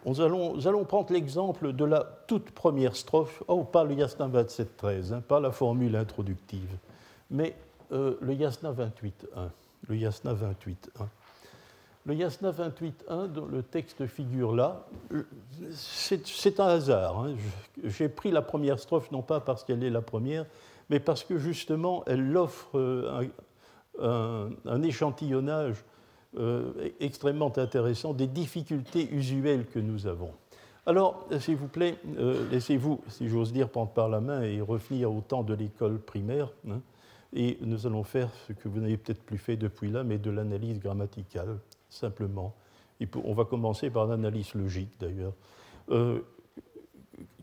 [0.06, 5.22] nous allons, prendre l'exemple de la toute première strophe, oh, pas le Yasna 27.13, hein,
[5.22, 6.78] pas la formule introductive,
[7.30, 7.54] mais
[7.92, 9.50] le Yasna 28.1.
[9.90, 11.08] Le Yasna 28.1.
[12.06, 14.86] Le Yasna 28.1, dont le texte figure là,
[15.72, 17.20] c'est un hasard.
[17.20, 17.36] Hein.
[17.82, 20.46] J'ai pris la première strophe non pas parce qu'elle est la première,
[20.90, 22.78] mais parce que justement elle offre
[24.00, 25.78] euh, un, échantillonnage
[26.38, 30.32] euh, extrêmement intéressant des difficultés usuelles que nous avons.
[30.86, 35.10] Alors, s'il vous plaît, euh, laissez-vous, si j'ose dire, prendre par la main et revenir
[35.10, 36.52] au temps de l'école primaire.
[36.70, 36.82] Hein.
[37.32, 40.30] et nous allons faire ce que vous n'avez peut-être plus fait depuis là, mais de
[40.30, 41.60] l'analyse grammaticale
[41.94, 42.56] simplement.
[43.24, 45.34] on va commencer par l'analyse logique d'ailleurs.
[45.90, 46.22] Euh,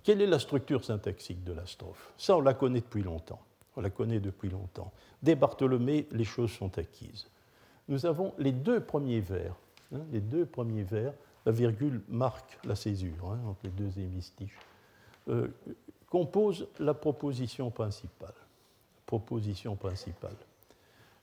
[0.03, 3.41] quelle est la structure syntaxique de la strophe Ça, on la connaît depuis longtemps.
[3.77, 4.93] On la connaît depuis longtemps.
[5.23, 7.27] Dès Bartholomé, les choses sont acquises.
[7.89, 9.55] Nous avons les deux premiers vers.
[9.95, 11.13] Hein, les deux premiers vers,
[11.45, 14.59] la virgule marque la césure hein, entre les deux hémistiches,
[15.29, 15.49] euh,
[16.09, 18.35] compose la proposition principale.
[19.07, 20.37] Proposition principale.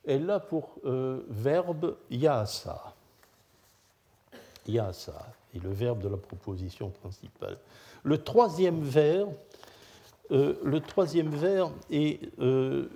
[0.04, 2.94] Elle a pour euh, verbe yasa
[4.68, 7.58] yasa est le verbe de la proposition principale.
[8.02, 9.26] Le troisième vers,
[10.30, 11.32] euh, le troisième
[11.90, 12.88] est euh,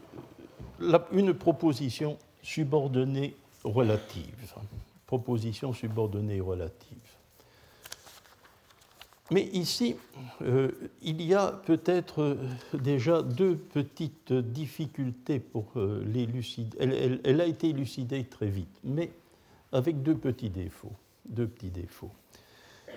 [1.12, 4.54] une proposition subordonnée relative.
[5.06, 6.98] Proposition subordonnée relative.
[9.30, 9.96] Mais ici,
[10.42, 12.36] euh, il y a peut-être
[12.74, 16.76] déjà deux petites difficultés pour l'élucider.
[17.24, 19.10] Elle, a été élucidée très vite, mais
[19.72, 20.92] avec deux petits défauts
[21.24, 22.12] deux petits défauts.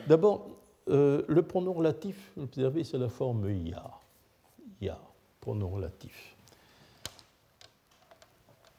[0.07, 0.49] D'abord,
[0.87, 3.91] euh, le pronom relatif, observez, c'est la forme ya.
[4.81, 4.99] Ya,
[5.41, 6.35] pronom relatif.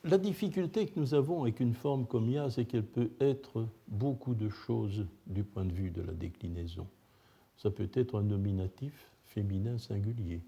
[0.04, 4.34] La difficulté que nous avons avec une forme comme ya, c'est qu'elle peut être beaucoup
[4.34, 6.86] de choses du point de vue de la déclinaison.
[7.56, 10.42] Ça peut être un nominatif féminin singulier,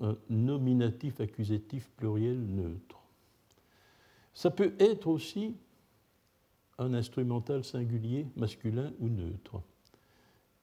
[0.00, 3.02] un nominatif accusatif pluriel neutre.
[4.32, 5.54] Ça peut être aussi
[6.78, 9.60] un instrumental singulier, masculin ou neutre.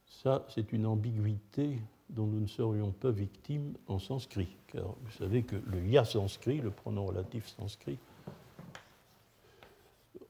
[0.06, 5.43] Ça, c'est une ambiguïté dont nous ne serions pas victimes en sanskrit, car vous savez
[5.43, 7.98] que le ya sanskrit, le pronom relatif sanskrit,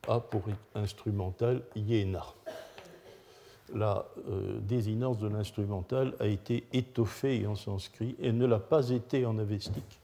[0.08, 0.44] a pour
[0.76, 2.26] instrumental yena.
[3.74, 9.26] La euh, désinence de l'instrumental a été étoffée en sanskrit et ne l'a pas été
[9.26, 10.00] en avestique,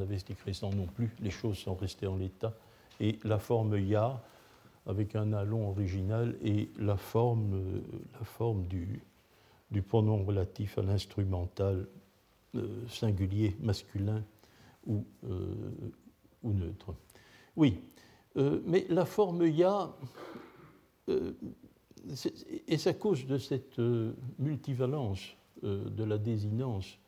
[0.00, 2.52] avait cet sans non plus, les choses sont restées en l'état.
[3.00, 4.20] Et la forme ya,
[4.88, 7.80] avec un alon original, et la forme, euh,
[8.18, 9.02] la forme du,
[9.70, 11.86] du pronom relatif à l'instrumental
[12.56, 14.24] euh, singulier masculin
[14.86, 15.54] ou, euh,
[16.42, 16.94] ou neutre.
[17.54, 17.80] Oui,
[18.66, 19.92] mais la forme ya,
[21.08, 23.80] et c'est à cause de cette
[24.38, 26.98] multivalence de la désinence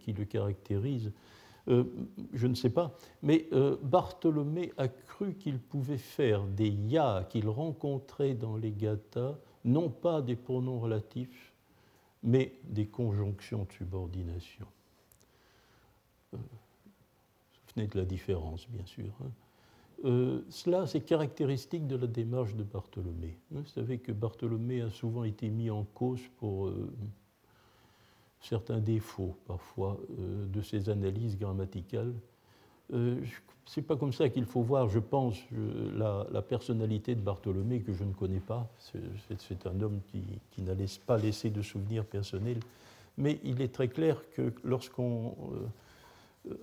[0.00, 1.10] qui le caractérise,
[1.68, 1.84] euh,
[2.32, 7.48] je ne sais pas, mais euh, Bartholomé a cru qu'il pouvait faire des ya qu'il
[7.48, 11.52] rencontrait dans les gathas, non pas des pronoms relatifs,
[12.22, 14.66] mais des conjonctions de subordination.
[16.34, 16.38] Euh,
[17.76, 19.12] vous de la différence, bien sûr.
[19.24, 19.30] Hein.
[20.04, 23.38] Euh, cela, c'est caractéristique de la démarche de Bartholomé.
[23.52, 26.72] Vous savez que Bartholomé a souvent été mis en cause pour
[28.42, 32.12] certains défauts parfois euh, de ces analyses grammaticales.
[32.92, 33.20] Euh,
[33.64, 35.36] Ce n'est pas comme ça qu'il faut voir, je pense,
[35.94, 38.68] la, personnalité de Bartholomé que je ne connais pas.
[39.38, 40.74] C'est un homme qui, qui n'a
[41.06, 42.60] pas laissé de souvenirs personnels.
[43.16, 45.36] Mais il est très clair que lorsqu'on
[46.46, 46.54] euh,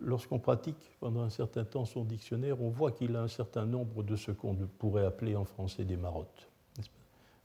[0.00, 4.02] lorsqu'on pratique pendant un certain temps son dictionnaire, on voit qu'il a un certain nombre
[4.02, 6.48] de ce qu'on pourrait appeler en français des marottes.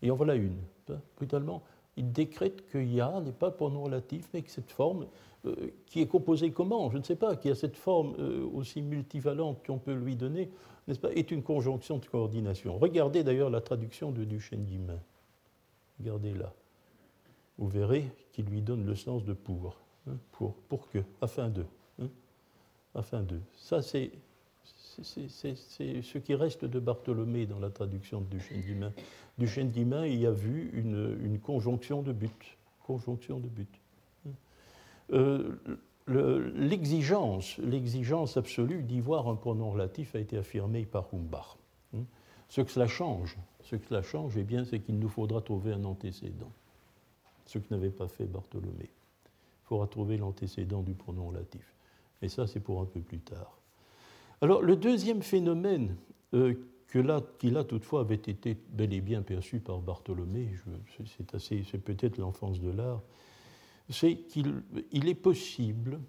[0.01, 0.57] Et en voilà une,
[0.89, 1.63] hein, brutalement
[1.97, 5.07] il décrète que ya n'est pas le pronom relatif, mais que cette forme,
[5.45, 8.81] euh, qui est composée comment Je ne sais pas, qui a cette forme euh, aussi
[8.81, 10.49] multivalente qu'on peut lui donner,
[10.87, 12.77] n'est-ce pas, est une conjonction de coordination.
[12.77, 14.99] Regardez d'ailleurs la traduction de Duchesne Guimain.
[15.99, 16.53] Regardez là.
[17.57, 19.77] Vous verrez qu'il lui donne le sens de pour.
[20.07, 21.65] Hein, pour, pour que, afin de.
[22.01, 22.09] Hein,
[22.95, 23.39] afin de.
[23.55, 24.11] Ça, c'est
[25.01, 28.93] c'est ce qui reste de Bartholomé dans la traduction de Duchesne d'Imain.
[29.37, 32.57] Duchesne d'Imain y a vu une, conjonction de but.
[32.85, 33.69] Conjonction de but.
[35.11, 35.57] Euh,
[36.07, 37.57] l'exigence,
[38.37, 41.57] absolue d'y voir un pronom relatif a été affirmée par Humbach.
[42.49, 45.73] Ce que cela change, ce que cela change, eh bien, c'est qu'il nous faudra trouver
[45.73, 46.51] un antécédent.
[47.45, 48.83] Ce que n'avait pas fait Bartholomé.
[48.85, 51.73] Il faudra trouver l'antécédent du pronom relatif.
[52.21, 53.57] Et ça, c'est pour un peu plus tard.
[54.43, 55.95] Alors, le deuxième phénomène
[56.33, 56.55] euh,
[56.89, 60.49] qui là toutefois avait été bel et bien perçu par Bartholomé,
[61.37, 63.01] c'est peut-être l'enfance de l'art,
[63.87, 66.01] c'est qu'il il est possible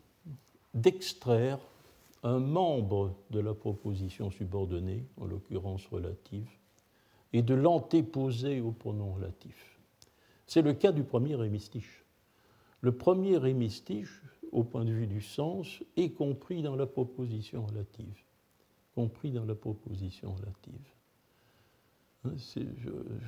[0.74, 1.60] d'extraire
[2.24, 6.50] un membre de la proposition subordonnée, en l'occurrence relative,
[7.32, 9.78] et de l'antéposer au pronom relatif.
[10.48, 12.04] C'est le cas du premier hémistiche.
[12.80, 18.23] Le premier hémistiche, au point de vue du sens, est compris dans la proposition relative
[18.94, 20.94] compris dans la proposition relative.
[22.24, 22.34] Hein,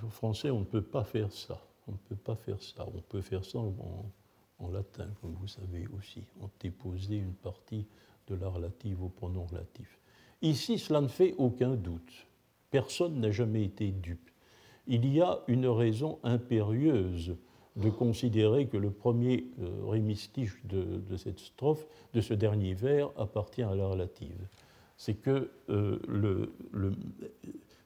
[0.04, 1.60] en français, on ne peut pas faire ça.
[1.88, 2.86] On ne peut pas faire ça.
[2.94, 6.22] On peut faire ça en, latin, comme vous savez aussi.
[6.40, 7.86] On déposer une partie
[8.28, 9.98] de la relative au pronom relatif.
[10.42, 12.26] Ici, cela ne fait aucun doute.
[12.70, 14.30] Personne n'a jamais été dupe.
[14.86, 17.36] Il y a une raison impérieuse
[17.76, 23.62] de considérer que le premier euh, rémistiche de, cette strophe, de ce dernier vers, appartient
[23.62, 24.48] à la relative
[25.28, 26.52] euh, le,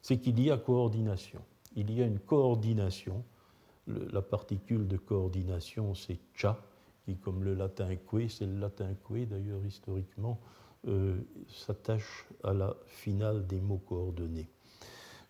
[0.01, 1.41] c'est qu'il y a coordination.
[1.75, 3.23] Il y a une coordination.
[3.87, 6.57] la particule de coordination, c'est cha,
[7.05, 10.39] qui, comme le latin que, c'est le latin que d'ailleurs historiquement,
[10.87, 14.47] euh, s'attache à la finale des mots coordonnés.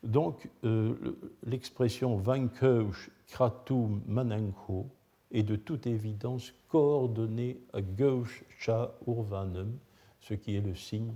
[0.01, 0.95] Donc, euh,
[1.43, 4.87] l'expression vankeush kratum manenko
[5.29, 9.77] est de toute évidence coordonnée à gauche cha urvanum,
[10.21, 11.13] ce qui est le signe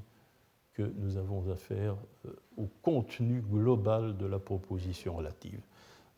[0.76, 5.62] que nous avons affaire euh, au contenu global de la proposition relative.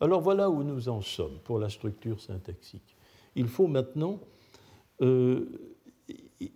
[0.00, 2.96] Alors voilà où nous en sommes pour la structure syntaxique.
[3.36, 4.18] Il faut maintenant
[5.00, 5.46] euh,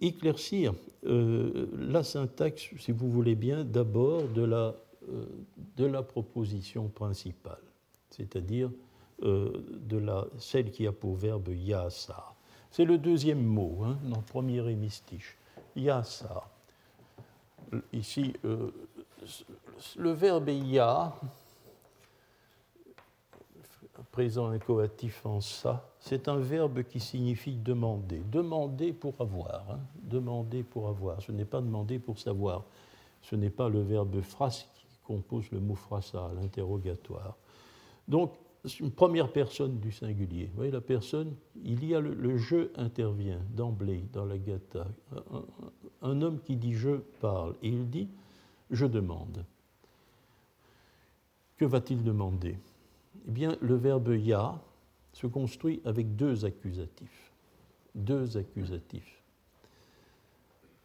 [0.00, 0.74] éclaircir
[1.06, 4.74] euh, la syntaxe, si vous voulez bien, d'abord de, la,
[5.76, 7.62] de la proposition principale,
[8.10, 8.70] c'est-à-dire
[9.20, 12.34] de la, celle qui a pour verbe yasa.
[12.72, 15.36] C'est le deuxième mot hein, dans le premier hémistiche.
[15.76, 16.42] Yasa
[17.92, 18.70] ici, euh,
[19.96, 21.14] le verbe ya,
[24.10, 28.22] présent incoatif en ça, c'est un verbe qui signifie demander.
[28.30, 29.64] Demander pour avoir.
[29.70, 29.80] Hein.
[30.02, 31.20] Demander pour avoir.
[31.22, 32.64] Ce n'est pas demander pour savoir.
[33.22, 37.36] Ce n'est pas le verbe phras qui compose le mot frasa, l'interrogatoire.
[38.08, 38.32] Donc,
[38.80, 40.46] une première personne du singulier.
[40.46, 41.34] Vous voyez, la personne,
[41.64, 44.86] il y a le, jeu intervient d'emblée dans la gata.
[46.00, 48.08] Un, homme qui dit je parle et il dit
[48.70, 49.44] je demande.
[51.56, 52.56] Que va-t-il demander?
[53.26, 54.60] Eh bien, le verbe ya
[55.12, 57.32] se construit avec deux accusatifs.
[57.94, 59.22] Deux accusatifs.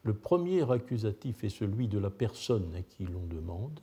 [0.03, 3.79] Le premier accusatif est celui de la personne à qui l'on demande.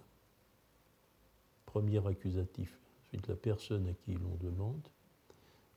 [1.66, 2.78] Premier accusatif,
[3.16, 4.88] de la personne à qui l'on demande.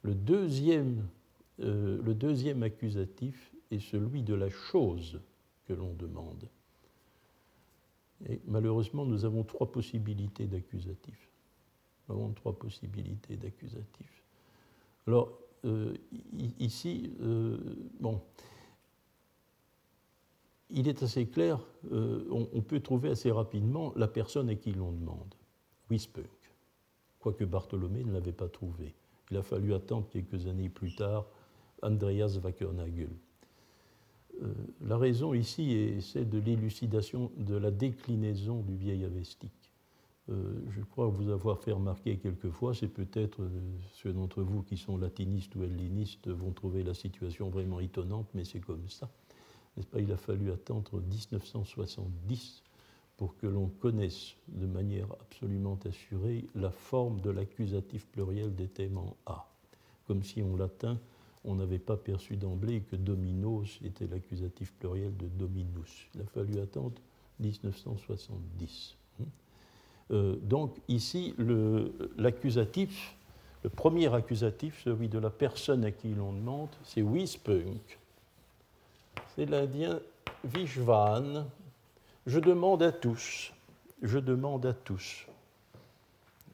[0.01, 1.07] Le deuxième,
[1.59, 5.19] euh, le deuxième accusatif est celui de la chose
[5.65, 6.47] que l'on demande.
[8.29, 11.29] Et malheureusement, nous avons trois possibilités d'accusatifs.
[12.07, 14.23] Nous avons trois possibilités d'accusatifs.
[15.05, 15.93] Alors, euh,
[16.59, 17.57] ici, euh,
[17.99, 18.21] bon,
[20.69, 21.59] il est assez clair,
[21.91, 25.33] euh, on, peut trouver assez rapidement la personne à qui l'on demande,
[25.89, 26.25] Wispunk,
[27.19, 28.95] quoique Bartholomé ne l'avait pas trouvé.
[29.31, 31.25] Il a fallu attendre quelques années plus tard
[31.81, 33.09] Andreas Wackernagel.
[34.81, 39.71] la raison ici est celle de l'élucidation de la déclinaison du vieil avestique.
[40.29, 43.49] Euh, je crois vous avoir fait remarquer quelquefois, c'est peut-être euh,
[43.93, 48.43] ceux d'entre vous qui sont latinistes ou hellénistes vont trouver la situation vraiment étonnante, mais
[48.43, 49.09] c'est comme ça.
[49.75, 50.01] N'est-ce pas?
[50.01, 52.63] Il a fallu attendre 1970
[53.17, 58.97] pour que l'on connaisse de manière absolument assurée la forme de l'accusatif pluriel des thèmes
[58.97, 59.47] en A.
[60.05, 60.99] Comme si en latin,
[61.43, 66.07] on n'avait pas perçu d'emblée que dominos était l'accusatif pluriel de dominus.
[66.13, 66.93] Il a fallu attendre
[67.39, 68.95] 1970.
[70.11, 71.35] Euh, donc ici,
[72.17, 73.15] l'accusatif,
[73.63, 77.99] le, premier accusatif, celui de la personne à qui l'on demande, c'est Wispunk.
[79.35, 79.99] C'est l'indien
[80.43, 81.45] Vishvan.
[82.27, 83.53] Je demande à tous.
[84.01, 85.25] Je demande à tous.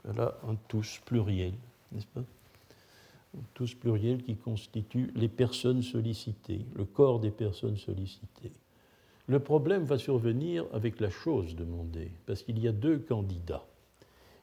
[0.06, 1.54] Voilà un tous pluriel,
[1.92, 2.20] n'est-ce pas?
[2.20, 8.52] Un tous pluriel qui constitue les personnes sollicitées, le corps des personnes sollicitées.
[9.26, 13.66] Le problème va survenir avec la chose demandée, parce qu'il y a deux candidats.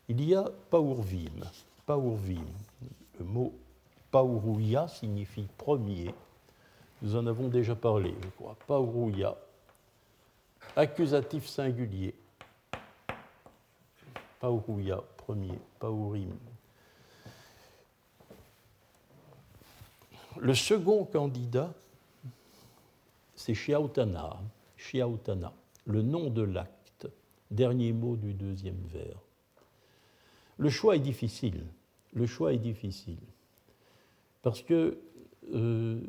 [0.08, 1.44] Il y a Paurvim.
[1.86, 2.44] Paurvim.
[3.20, 3.54] Le mot
[4.10, 6.12] Pauruya signifie premier.
[7.02, 8.56] Nous en avons déjà parlé, je crois.
[8.66, 9.36] Pauruya.
[10.76, 12.14] Accusatif singulier.
[14.40, 15.58] Premier.
[15.78, 16.36] Paurim.
[20.38, 21.72] Le second candidat,
[23.34, 24.40] c'est Shiautana.
[24.76, 25.52] Shiautana,
[25.84, 27.08] le nom de l'acte,
[27.50, 29.20] dernier mot du deuxième vers.
[30.56, 31.64] Le choix est difficile.
[32.12, 33.20] Le choix est difficile.
[34.42, 34.98] Parce que
[35.52, 36.00] euh,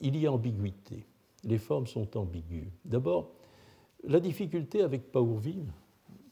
[0.00, 1.04] il y a ambiguïté.
[1.44, 2.68] Les formes sont ambiguës.
[2.84, 3.30] D'abord,
[4.04, 5.72] la difficulté avec Paurville,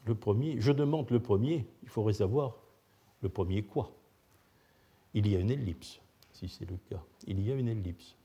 [0.05, 2.57] le premier, je demande le premier, il faudrait savoir
[3.21, 3.91] le premier quoi.
[5.13, 5.99] Il y a une ellipse,
[6.33, 7.01] si c'est le cas.
[7.27, 8.15] Il y a une ellipse.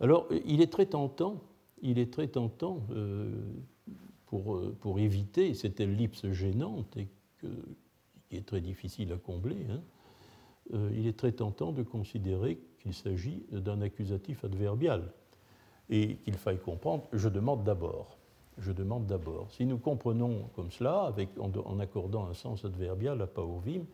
[0.00, 1.42] Alors, il est très tentant,
[1.82, 3.30] il est très tentant euh,
[4.26, 7.08] pour, euh, pour, éviter cette ellipse gênante et
[8.28, 9.82] qui est très difficile à combler, hein,
[10.72, 15.12] euh, il est très tentant de considérer qu'il s'agit d'un accusatif adverbial
[15.90, 18.16] et qu'il faille comprendre je demande d'abord.
[18.58, 19.50] Je demande d'abord.
[19.50, 23.84] Si nous comprenons comme cela, avec, en, accordant un sens adverbial à pauvim,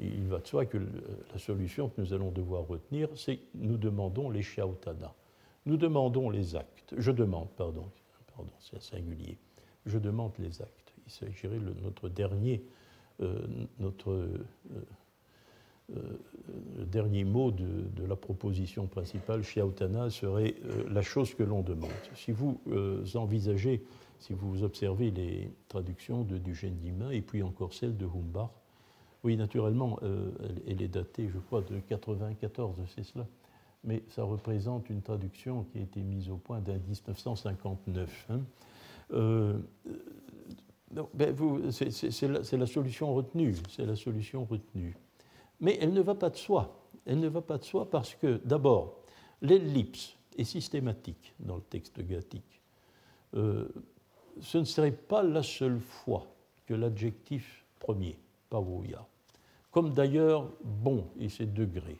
[0.00, 4.30] il va de soi que la solution que nous allons devoir retenir, c'est nous demandons
[4.30, 5.14] les shiautana.
[5.66, 6.94] Nous demandons les actes.
[6.96, 7.86] Je demande, pardon,
[8.34, 9.38] pardon c'est singulier.
[9.86, 10.92] Je demande les actes.
[11.06, 12.64] Il s'agirait de notre dernier,
[13.20, 13.46] euh,
[13.78, 14.46] notre, euh,
[16.78, 20.54] le dernier mot de, la proposition principale, Shiautana, serait
[20.90, 21.90] la chose que l'on demande.
[22.14, 22.60] Si vous
[23.14, 23.84] envisagez,
[24.18, 28.50] si vous observez les traductions de Duchesne Dimain et puis encore celle de Humbach,
[29.24, 29.98] oui, naturellement,
[30.66, 33.26] elle, est datée, je crois, de 94, c'est cela
[33.84, 38.26] mais ça représente une traduction qui a été mise au point 1959.
[38.30, 38.40] Hein.
[39.12, 39.58] Euh,
[41.14, 41.34] ben
[41.70, 44.94] c'est la, solution retenue, c'est la solution retenue.
[45.62, 46.76] Mais elle ne va pas de soi.
[47.06, 48.98] Elle ne va pas de soi parce que, d'abord,
[49.40, 52.60] l'ellipse est systématique dans le texte gathique.
[53.34, 53.68] Euh,
[54.40, 56.26] ce ne serait pas la seule fois
[56.66, 58.18] que l'adjectif premier,
[58.50, 59.06] parouya,
[59.70, 61.98] comme d'ailleurs bon et ses degrés,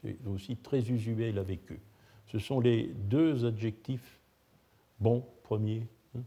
[0.00, 1.80] c'est aussi très usuel avec eux.
[2.26, 4.20] Ce sont les deux adjectifs
[5.00, 5.86] bons, premiers,
[6.16, 6.22] hein,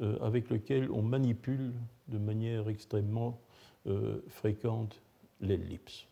[0.00, 1.72] euh, avec lesquels on manipule
[2.08, 3.40] de manière extrêmement
[3.86, 5.00] euh, fréquente
[5.42, 6.06] l'ellipse.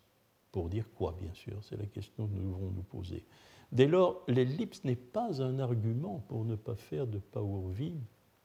[0.53, 3.24] Pour dire quoi, bien sûr C'est la question que nous devons nous poser.
[3.72, 8.01] Dès lors, l'ellipse n'est pas un argument pour ne pas faire de Paurvim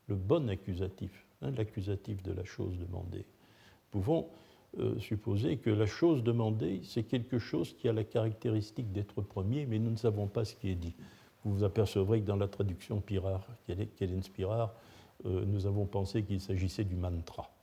[0.08, 3.26] le bon accusatif, hein, l'accusatif de la chose demandée.
[3.26, 4.28] Nous pouvons
[4.78, 9.66] euh, supposer que la chose demandée, c'est quelque chose qui a la caractéristique d'être premier,
[9.66, 10.96] mais nous ne savons pas ce qui est dit.
[11.44, 13.48] Vous vous apercevrez que dans la traduction Pirar,
[13.96, 14.74] Kellen Spirar,
[15.26, 17.55] euh, nous avons pensé qu'il s'agissait du mantra.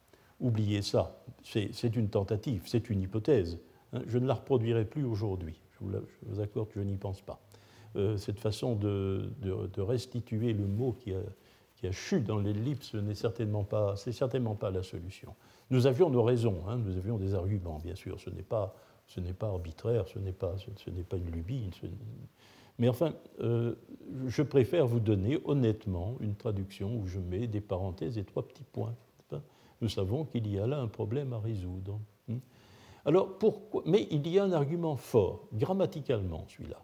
[0.42, 3.58] Oubliez ça, c'est une tentative, c'est une hypothèse.
[3.92, 4.02] Hein.
[4.06, 7.40] Je ne la reproduirai plus aujourd'hui, je, vous accorde que je n'y pense pas.
[8.16, 9.30] cette façon de,
[9.78, 11.20] restituer le mot qui a,
[11.90, 15.34] qui dans l'ellipse n'est certainement pas, certainement pas la solution.
[15.70, 18.20] Nous avions nos raisons, hein, nous avions des arguments, bien sûr.
[18.20, 18.74] Ce n'est pas,
[19.06, 21.70] ce pas arbitraire, ce n'est pas, ce, n'est pas une lubie.
[22.78, 23.74] Mais enfin, euh,
[24.26, 28.64] je préfère vous donner honnêtement une traduction où je mets des parenthèses et trois petits
[28.64, 28.94] points.
[29.82, 32.00] Nous savons qu'il y a là un problème à résoudre.
[32.30, 32.38] Hein.
[33.04, 33.82] Alors, pourquoi?
[33.84, 36.80] Mais il y a un argument fort, grammaticalement, celui-là.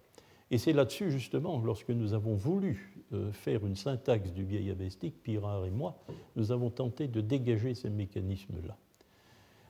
[0.51, 5.23] Et c'est là-dessus, justement, lorsque nous avons voulu euh, faire une syntaxe du vieil avestique,
[5.23, 5.97] Pirard et moi,
[6.35, 8.77] nous avons tenté de dégager ces mécanismes-là.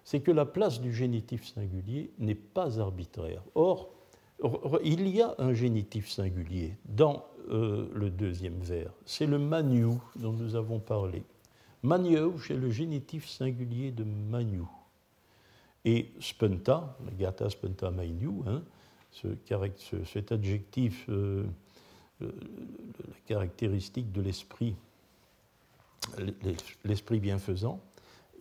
[0.05, 3.43] C'est que la place du génitif singulier n'est pas arbitraire.
[3.55, 3.91] Or,
[4.83, 8.93] il y a un génitif singulier dans euh, le deuxième vers.
[9.05, 11.23] C'est le maniou dont nous avons parlé.
[11.83, 14.69] Maniou, c'est le génitif singulier de maniou.
[15.85, 18.63] Et spenta, gata spenta maniou, hein,
[19.13, 19.29] ce,
[20.05, 21.47] cet adjectif, euh,
[22.21, 22.27] la
[23.27, 24.75] caractéristique de l'esprit,
[26.85, 27.81] l'esprit bienfaisant,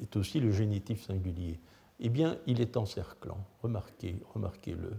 [0.01, 1.59] est aussi le génitif singulier.
[1.99, 3.43] Eh bien, il est encerclant.
[3.61, 4.93] Remarquez, remarquez-le.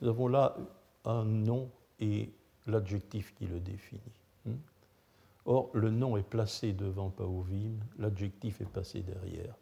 [0.00, 0.56] Nous avons là
[1.04, 2.30] un nom et
[2.66, 4.00] l'adjectif qui le définit.
[4.46, 4.54] Hmm?
[5.50, 9.56] Or, le nom est placé devant Pauvim, l'adjectif est passé derrière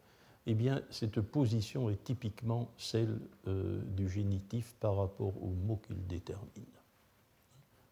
[0.51, 6.07] eh bien, cette position est typiquement celle euh, du génitif par rapport au mot qu'il
[6.07, 6.65] détermine.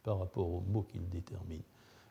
[0.01, 1.61] Par rapport au mot qu'il détermine.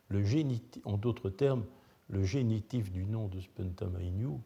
[0.08, 1.64] Le génitif, en d'autres termes,
[2.10, 4.38] le génitif du nom de Spentamainu,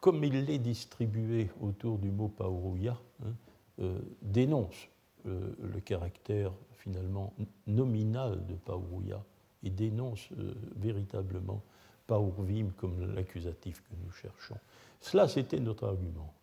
[0.00, 3.34] comme il est distribué autour du mot Pauruya, hein,
[3.80, 4.88] euh, dénonce
[5.26, 7.34] euh, le caractère finalement
[7.66, 9.22] nominal de Pauruya
[9.64, 10.28] et dénonce
[10.76, 11.62] véritablement
[12.06, 14.56] Paurvim comme l'accusatif que nous cherchons.
[15.00, 16.34] Cela, c'était notre argument.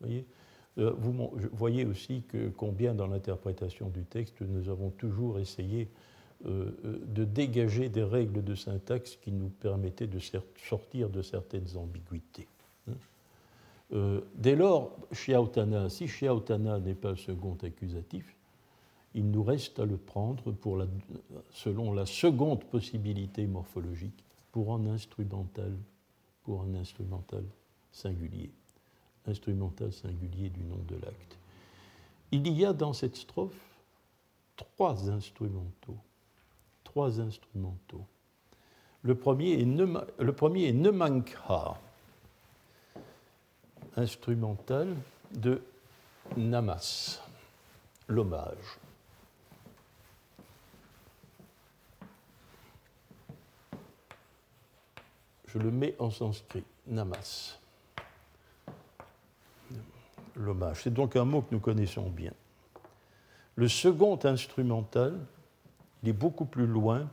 [0.77, 5.89] Euh, vous voyez aussi que combien dans l'interprétation du texte, nous avons toujours essayé
[6.45, 10.19] euh, euh, de dégager des règles de syntaxe qui nous permettaient de
[10.57, 12.47] sortir de certaines ambiguïtés.
[12.87, 14.21] Hein.
[14.35, 18.35] dès lors, Shiautana, si Shiautana n'est pas le second accusatif,
[19.15, 20.53] il nous reste à le prendre
[21.51, 25.73] selon la seconde possibilité morphologique pour un instrumental,
[27.91, 28.51] singulier,
[29.25, 31.37] instrumental singulier du nom de l'acte.
[32.31, 33.69] Il y a dans cette strophe
[34.55, 35.97] trois instrumentaux.
[36.83, 38.05] Trois instrumentaux.
[39.01, 41.79] Le premier est le premier est ne manquera,
[43.95, 44.95] instrumental
[45.31, 45.61] de
[46.35, 47.21] namas,
[48.07, 48.79] l'hommage.
[55.53, 57.59] Je le mets en sanskrit, namas
[60.39, 60.83] l'hommage.
[60.83, 62.31] C'est donc un mot que nous connaissons bien.
[63.55, 65.19] Le second instrumental,
[66.01, 67.07] il est beaucoup plus loin,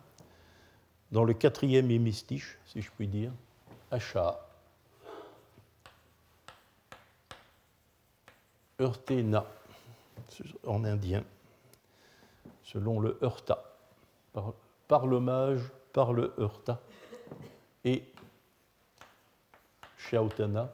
[1.12, 3.32] dans le quatrième hémistiche, si je puis dire,
[3.90, 4.40] Asha.
[8.78, 9.46] Urtena,
[10.66, 11.24] en indien,
[12.62, 13.64] selon le Urta,
[14.86, 15.62] par, l'hommage,
[15.92, 16.80] par le Urta,
[17.84, 18.04] et
[20.10, 20.72] Shautana,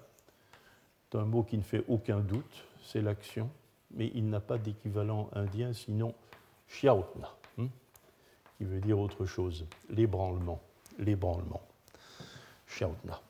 [1.10, 3.50] c'est un mot qui ne fait aucun doute, c'est l'action,
[3.90, 6.14] mais il n'a pas d'équivalent indien, sinon
[6.68, 7.68] shiautna, hein,
[8.56, 10.60] qui veut dire autre chose, l'ébranlement,
[10.98, 11.60] l'ébranlement.
[12.66, 13.20] Shiautna.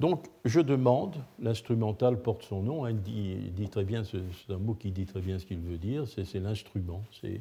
[0.00, 4.90] Donc, je demande, l'instrumental porte son nom, hein, dit, très bien, c'est un mot qui
[4.90, 7.40] dit très bien ce qu'il veut dire, c'est l'instrument, c'est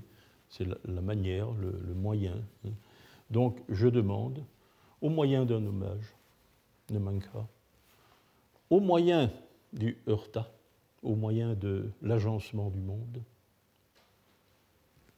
[0.60, 2.36] la, manière, le, moyen.
[2.66, 2.72] Hein.
[3.30, 4.44] Donc, je demande,
[5.02, 6.14] au moyen d'un hommage,
[6.89, 7.47] ne manquera
[8.70, 9.32] au moyen
[9.74, 10.49] du heurta,
[11.04, 13.22] au moyen de l'agencement du monde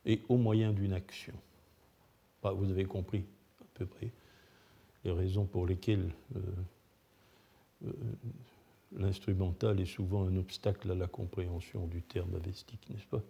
[0.06, 1.34] et au moyen d'une action.
[2.42, 3.26] vous avez compris
[3.62, 4.10] à peu près
[5.06, 6.40] les raisons pour lesquelles euh,
[7.86, 7.92] euh,
[8.98, 13.22] l'instrumental est souvent un obstacle à la compréhension du terme avestique, n'est-ce pas?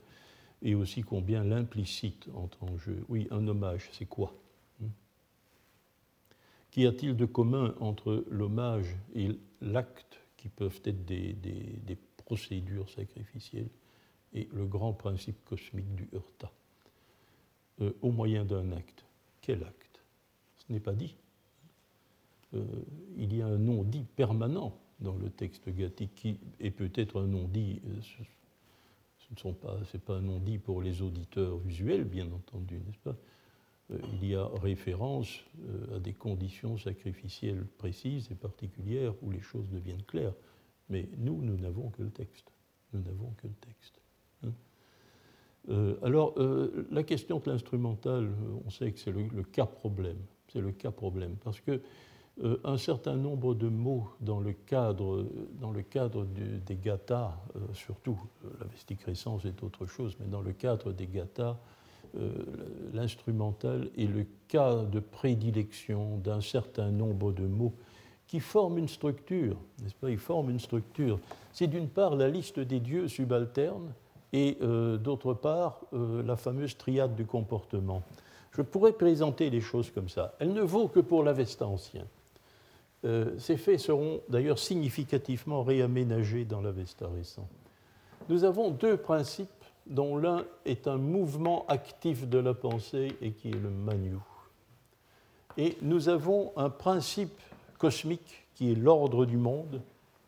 [0.61, 3.03] Et aussi combien l'implicite entre en jeu.
[3.09, 4.33] Oui, un hommage, c'est quoi?
[6.73, 9.29] Qu'y a-t-il de commun entre l'hommage et
[9.61, 13.69] l'acte, qui peuvent être des, procédures sacrificielles,
[14.33, 16.51] et le grand principe cosmique du Hurta
[17.81, 19.05] euh, Au moyen d'un acte.
[19.41, 20.03] Quel acte?
[20.55, 21.15] Ce n'est pas dit.
[22.55, 22.65] Euh,
[23.17, 27.27] il y a un non dit permanent dans le texte gathique qui est peut-être un
[27.27, 27.81] non dit.
[27.85, 32.79] Euh, ce ne sont pas, pas un non dit pour les auditeurs visuels, bien entendu,
[32.79, 33.15] n'est-ce pas?
[34.13, 39.69] Il y a référence euh, à des conditions sacrificielles précises et particulières où les choses
[39.69, 40.33] deviennent claires.
[40.89, 42.51] Mais nous, nous n'avons que le texte.
[42.93, 44.01] Nous n'avons que le texte.
[44.43, 45.95] Hein.
[46.03, 46.35] alors,
[46.91, 48.29] la question de l'instrumental,
[48.65, 50.19] on sait que c'est le, cas problème.
[50.49, 51.37] C'est le cas problème.
[51.43, 51.81] Parce que
[52.63, 55.25] un certain nombre de mots dans le cadre,
[55.59, 57.39] dans le cadre des gathas,
[57.73, 58.19] surtout
[58.59, 61.57] la vesticrescence est autre chose, mais dans le cadre des gathas,
[62.93, 67.73] l'instrumental est le cas de prédilection d'un certain nombre de mots
[68.33, 70.09] qui forment une structure, n'est-ce pas?
[70.09, 71.19] Ils forment une structure.
[71.51, 73.93] C'est d'une part la liste des dieux subalternes
[74.31, 78.01] et euh, d'autre part euh, la fameuse triade du comportement.
[78.51, 80.33] Je pourrais présenter les choses comme ça.
[80.39, 82.05] Elle ne vaut que pour l'Avesta ancien.
[83.05, 87.47] Euh, ces faits seront d'ailleurs significativement réaménagés dans l'Avesta récent.
[88.29, 93.49] Nous avons deux principes dont l'un est un mouvement actif de la pensée et qui
[93.49, 94.17] est le manu.
[95.57, 97.39] Et nous avons un principe
[97.77, 99.81] cosmique qui est l'ordre du monde,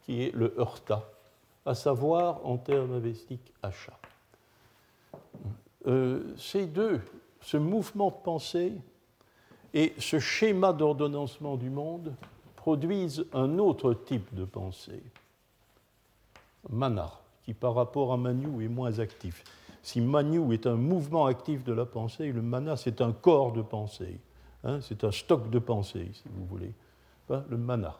[0.03, 1.10] qui est le Heurta,
[1.66, 3.97] à savoir en termes avestiques Hacha.
[5.88, 7.01] Euh, ces deux,
[7.41, 8.74] ce mouvement de pensée
[9.74, 12.16] et ce schéma d'ordonnancement du monde
[12.56, 15.03] produisent un autre type de pensée,
[16.70, 17.12] Mana,
[17.46, 19.43] qui par rapport à Manu est moins actif.
[19.82, 23.62] Si Manu est un mouvement actif de la pensée, le Mana c'est un corps de
[23.62, 24.20] pensée,
[24.64, 26.74] hein, c'est un stock de pensée, si vous voulez
[27.30, 27.98] le mana.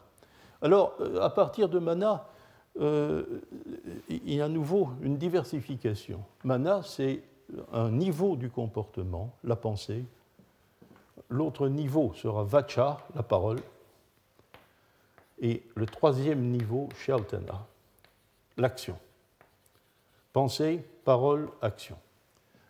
[0.62, 2.26] Alors, euh, à partir de mana,
[2.80, 3.24] euh,
[4.08, 6.22] il y a à nouveau une diversification.
[6.44, 7.22] Mana, c'est
[7.72, 10.04] un niveau du comportement, la pensée.
[11.28, 13.60] L'autre niveau sera vacha, la parole.
[15.40, 17.66] Et le troisième niveau, sheltana,
[18.56, 18.98] l'action.
[20.36, 21.96] Pensée, parole, action.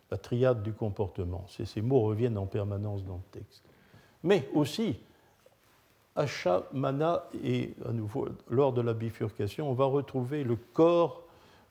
[0.09, 1.45] La triade du comportement.
[1.49, 3.61] Ces mots reviennent en permanence dans le texte.
[4.23, 4.97] Mais aussi,
[6.15, 11.23] Asha, Mana, et à nouveau, lors de la bifurcation, on va retrouver le corps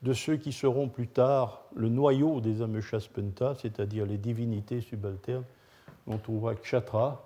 [0.03, 5.45] de ceux qui seront plus tard le noyau des Ameshaspenta, c'est-à-dire les divinités subalternes.
[6.05, 7.23] On trouvera Kshatra,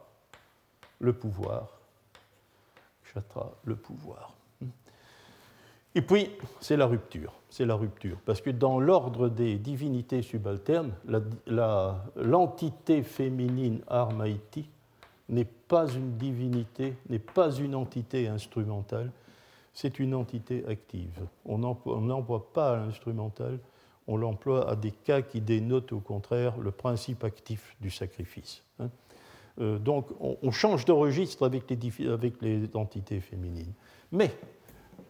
[1.00, 1.78] le pouvoir.
[3.04, 4.34] Kshatra, le pouvoir.
[5.94, 6.30] Et puis,
[6.60, 7.34] c'est la rupture.
[7.50, 8.18] C'est la rupture.
[8.26, 10.94] Parce que dans l'ordre des divinités subalternes,
[12.16, 14.70] l'entité féminine Armaïti,
[15.32, 19.12] n'est pas une divinité, n'est pas une entité instrumentale,
[19.74, 21.26] c'est une entité active.
[21.46, 23.60] On n'emploie pas l'instrumental,
[24.08, 28.64] on l'emploie à des cas qui dénotent au contraire le principe actif du sacrifice.
[28.80, 28.90] Hein.
[29.60, 33.74] Euh, donc on, change de registre avec les, avec les entités féminines.
[34.12, 34.32] Mais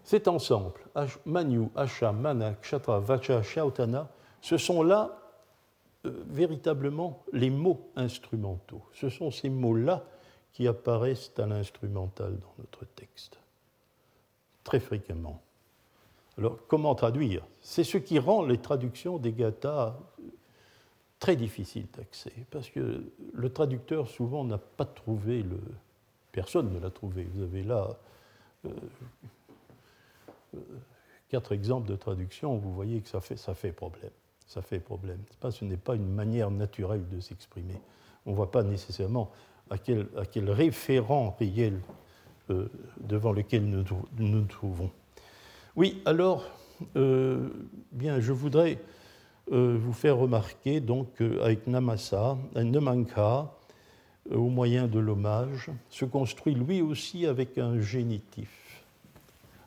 [0.04, 0.80] cet ensemble,
[1.26, 4.10] Manu, Asha, Mana, Kshatra, Vacha, Shautana,
[4.42, 5.18] ce sont là
[6.06, 8.82] euh, véritablement les mots instrumentaux.
[8.94, 10.04] Ce sont ces mots-là
[10.54, 13.40] qui apparaissent à l'instrumental dans notre texte,
[14.64, 15.42] très fréquemment.
[16.38, 17.46] Alors, comment traduire?
[17.62, 19.98] C'est ce qui rend les traductions des gathas
[21.20, 25.60] très difficiles d'accès, parce que le traducteur, souvent, n'a pas trouvé le.
[26.32, 27.28] Personne ne l'a trouvé.
[27.36, 27.90] Vous avez là
[28.66, 28.72] euh, euh,
[31.30, 34.12] quatre exemples de traduction, vous voyez que ça fait, ça fait problème
[34.52, 35.20] ça fait problème.
[35.50, 37.80] ce n'est pas une manière naturelle de s'exprimer.
[38.26, 39.32] On ne voit pas nécessairement
[39.70, 41.80] à quel, référent réel
[42.50, 42.68] euh,
[43.00, 43.86] devant lequel nous,
[44.18, 44.92] nous, trouvons.
[45.78, 46.50] Oui, alors,
[46.98, 47.48] euh,
[47.94, 48.78] bien, je voudrais
[49.54, 53.54] euh, vous faire remarquer, donc, avec Namasa, un Namanka,
[54.30, 58.61] au moyen de l'hommage, se construit lui aussi avec un génitif.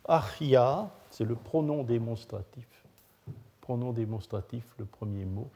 [0.07, 2.67] Arya, c'est le pronom démonstratif
[3.65, 5.49] pronom démonstratif, le premier mot.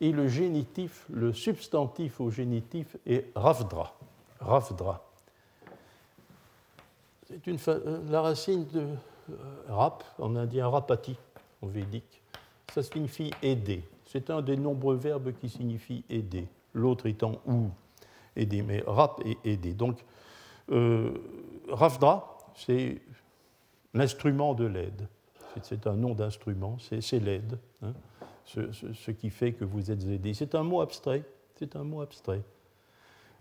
[0.00, 3.94] Et le génitif, le substantif au génitif est ravdra.
[4.40, 5.04] Ravdra.
[7.28, 9.34] C'est une euh, la racine de euh,
[9.68, 11.16] rap, en indien rapati,
[11.62, 12.20] en védique.
[12.72, 13.84] Ça signifie aider.
[14.04, 16.48] C'est un des nombreux verbes qui signifie aider.
[16.74, 17.70] L'autre étant ou,
[18.34, 19.74] aider, mais rap et aider.
[19.74, 20.04] Donc,
[20.72, 21.12] euh,
[21.68, 23.00] ravdra, c'est
[23.94, 25.08] l'instrument de l'aide
[25.62, 27.92] c'est un nom d'instrument, c'est l'aide, hein,
[28.44, 30.34] ce, qui fait que vous êtes aidé.
[30.34, 31.22] C'est un mot abstrait,
[31.56, 32.42] c'est un mot abstrait.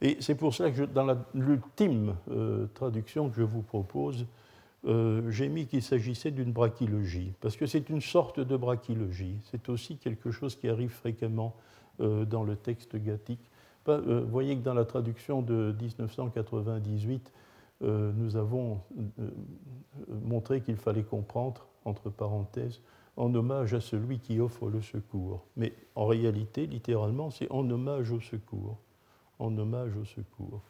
[0.02, 4.26] Et c'est pour cela que dans l'ultime euh, traduction que je vous propose,
[4.86, 9.38] euh, j'ai mis qu'il s'agissait d'une brachylogie, parce que c'est une sorte de brachylogie.
[9.50, 11.56] C'est aussi quelque chose qui arrive fréquemment
[12.02, 13.50] euh, dans le texte gathique.
[13.88, 17.32] vous voyez que dans la traduction de 1998,
[17.84, 18.80] nous avons
[20.08, 22.82] montré qu'il fallait comprendre entre parenthèses,
[23.18, 25.46] en hommage à celui qui offre le secours.
[25.56, 28.78] Mais en réalité, littéralement, c'est en hommage au secours.
[29.40, 30.62] En hommage au secours.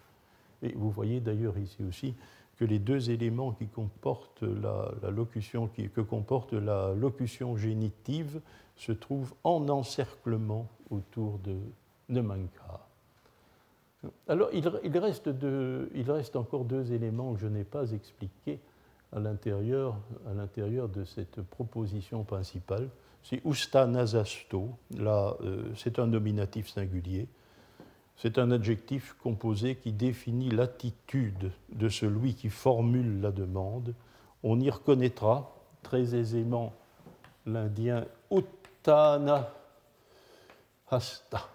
[0.61, 2.15] Et vous voyez d'ailleurs ici aussi
[2.57, 8.41] que les deux éléments qui comportent la, locution, que comporte la locution génitive
[8.75, 11.57] se trouvent en encerclement autour de,
[12.09, 12.87] de Manka.
[14.27, 18.59] Alors, il, reste encore deux éléments que je n'ai pas expliqués
[19.11, 22.89] à l'intérieur de cette proposition principale.
[23.23, 27.27] C'est usta nasasto, là, euh, c'est un nominatif singulier.
[28.17, 33.93] C'est un adjectif composé qui définit l'attitude de celui qui formule la demande.
[34.43, 36.73] On y reconnaîtra très aisément
[37.45, 39.49] l'indien Uttana
[40.89, 41.49] Hasta,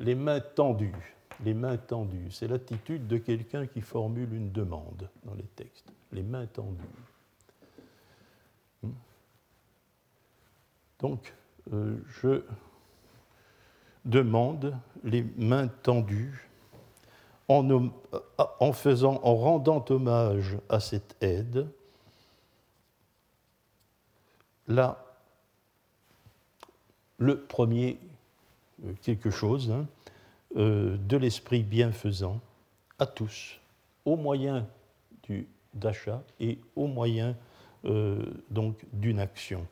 [0.00, 1.11] les mains tendues.
[1.44, 5.92] Les mains tendues, c'est l'attitude de quelqu'un qui formule une demande dans les textes.
[6.12, 6.82] Les mains tendues.
[8.82, 8.92] Hmm.
[11.00, 11.34] Donc,
[11.72, 12.44] euh, je
[14.04, 16.48] demande les mains tendues
[17.48, 21.68] en, faisant, en rendant hommage à cette aide.
[24.68, 25.04] Là,
[27.18, 27.98] le premier
[28.84, 29.86] euh, quelque chose hein,
[30.54, 32.40] de l'esprit bienfaisant
[32.98, 33.58] à tous,
[34.04, 34.66] au moyen
[35.74, 37.34] d'achat et au moyen
[37.84, 39.66] euh, donc d'une action.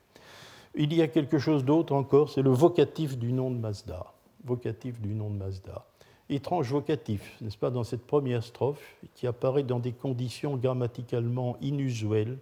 [0.74, 4.07] Il y a quelque chose d'autre encore, c'est le vocatif du nom de Mazda
[4.45, 5.85] vocatif du nom de Mazda.
[6.28, 12.39] Étrange vocatif, n'est-ce pas, dans cette première strophe, qui apparaît dans des conditions grammaticalement inusuelles,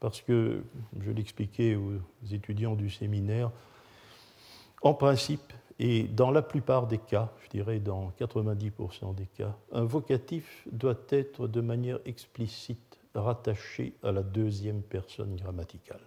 [0.00, 0.62] parce que,
[1.00, 2.00] je l'expliquais aux
[2.30, 3.50] étudiants du séminaire,
[4.82, 9.84] en principe, et dans la plupart des cas, je dirais dans 90% des cas, un
[9.84, 16.00] vocatif doit être de manière explicite rattaché à la deuxième personne grammaticale.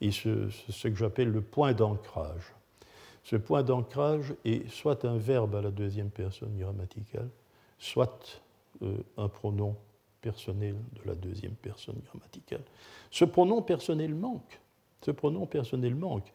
[0.00, 2.54] Et c'est ce que j'appelle le point d'ancrage.
[3.24, 7.28] Ce point d'ancrage est soit un verbe à la deuxième personne grammaticale,
[7.78, 8.40] soit
[8.82, 9.76] euh, un pronom
[10.20, 12.62] personnel de la deuxième personne grammaticale.
[13.10, 14.60] Ce pronom personnel manque.
[15.04, 16.32] Ce pronom personnel manque.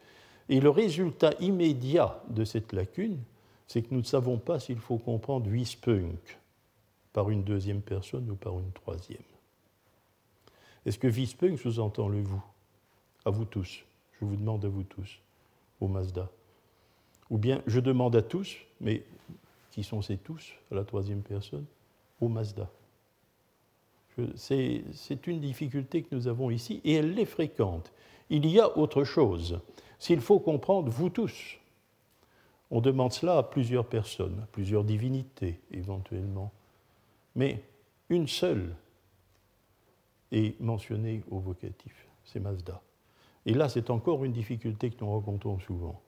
[0.48, 3.18] Et le résultat immédiat de cette lacune,
[3.66, 6.38] c'est que nous ne savons pas s'il faut comprendre Wispunk
[7.12, 9.22] par une deuxième personne ou par une troisième.
[10.86, 12.42] Est-ce que Wispunk sous-entend le vous?
[13.24, 13.84] À vous tous.
[14.18, 15.18] Je vous demande à vous tous,
[15.80, 16.30] au Mazda.
[17.30, 19.04] Ou bien je demande à tous, mais
[19.70, 21.66] qui sont ces tous, à la troisième personne
[22.20, 22.70] Au Mazda.
[24.34, 27.92] C'est une difficulté que nous avons ici et elle est fréquente.
[28.30, 29.60] Il y a autre chose.
[29.98, 31.58] S'il faut comprendre vous tous,
[32.70, 36.52] on demande cela à plusieurs personnes, à plusieurs divinités éventuellement.
[37.34, 37.62] Mais
[38.08, 38.74] une seule
[40.32, 42.80] est mentionnée au vocatif, c'est Mazda.
[43.46, 46.00] Et là, c'est encore une difficulté que nous rencontrons souvent.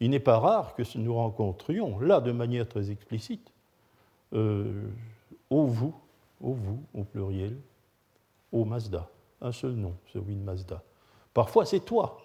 [0.00, 3.52] Il n'est pas rare que nous rencontrions, là de manière très explicite,
[4.34, 4.88] euh,
[5.48, 5.94] au vous,
[6.40, 7.56] au vous, au pluriel,
[8.52, 9.08] au Mazda,
[9.40, 10.82] un seul nom, celui de Mazda.
[11.34, 12.18] Parfois c'est toi,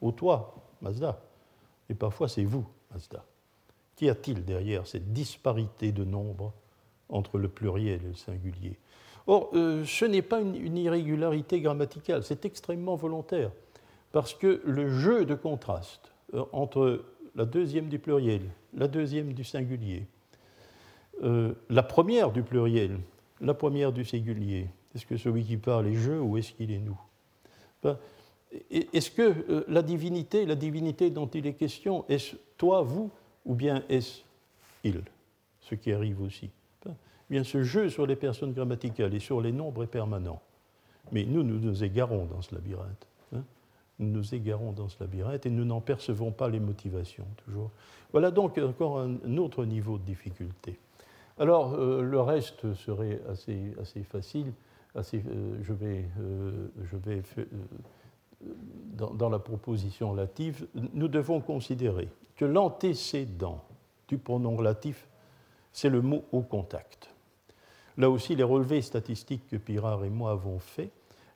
[0.00, 1.20] au toi, Mazda,
[1.88, 3.24] et parfois c'est vous, Mazda.
[3.94, 6.52] Qu'y a-t-il derrière cette disparité de nombre
[7.08, 8.78] entre le pluriel et le singulier?
[9.26, 13.50] Or, euh, ce n'est pas une irrégularité grammaticale, c'est extrêmement volontaire,
[14.12, 17.04] parce que le jeu de contraste euh, entre
[17.34, 18.42] la deuxième du pluriel,
[18.74, 20.06] la deuxième du singulier,
[21.22, 22.98] euh, la première du pluriel,
[23.40, 24.68] la première du singulier.
[24.94, 26.98] Est-ce que celui qui parle est je ou est-ce qu'il est nous?
[28.70, 33.10] Est-ce que euh, la divinité, la divinité dont il est question, est-ce toi, vous,
[33.44, 34.22] ou bien est-ce
[34.84, 35.02] il
[35.60, 36.50] Ce qui arrive aussi?
[36.86, 36.90] Eh
[37.30, 40.40] bien, ce jeu sur les personnes grammaticales et sur les nombres est permanent.
[41.10, 43.06] Mais nous, nous nous égarons dans ce labyrinthe
[43.98, 47.70] nous nous égarons dans ce labyrinthe et nous n'en percevons pas les motivations toujours.
[48.12, 50.78] Voilà donc encore un autre niveau de difficulté.
[51.38, 54.52] Alors euh, le reste serait assez, facile.
[54.94, 56.04] Assez, euh, je vais,
[56.90, 57.22] je vais
[58.94, 63.64] dans, la proposition relative, nous devons considérer que l'antécédent
[64.08, 65.08] du pronom relatif,
[65.72, 67.10] c'est le mot au contact.
[67.96, 70.90] Là aussi, les relevés statistiques que Pirard et moi avons faits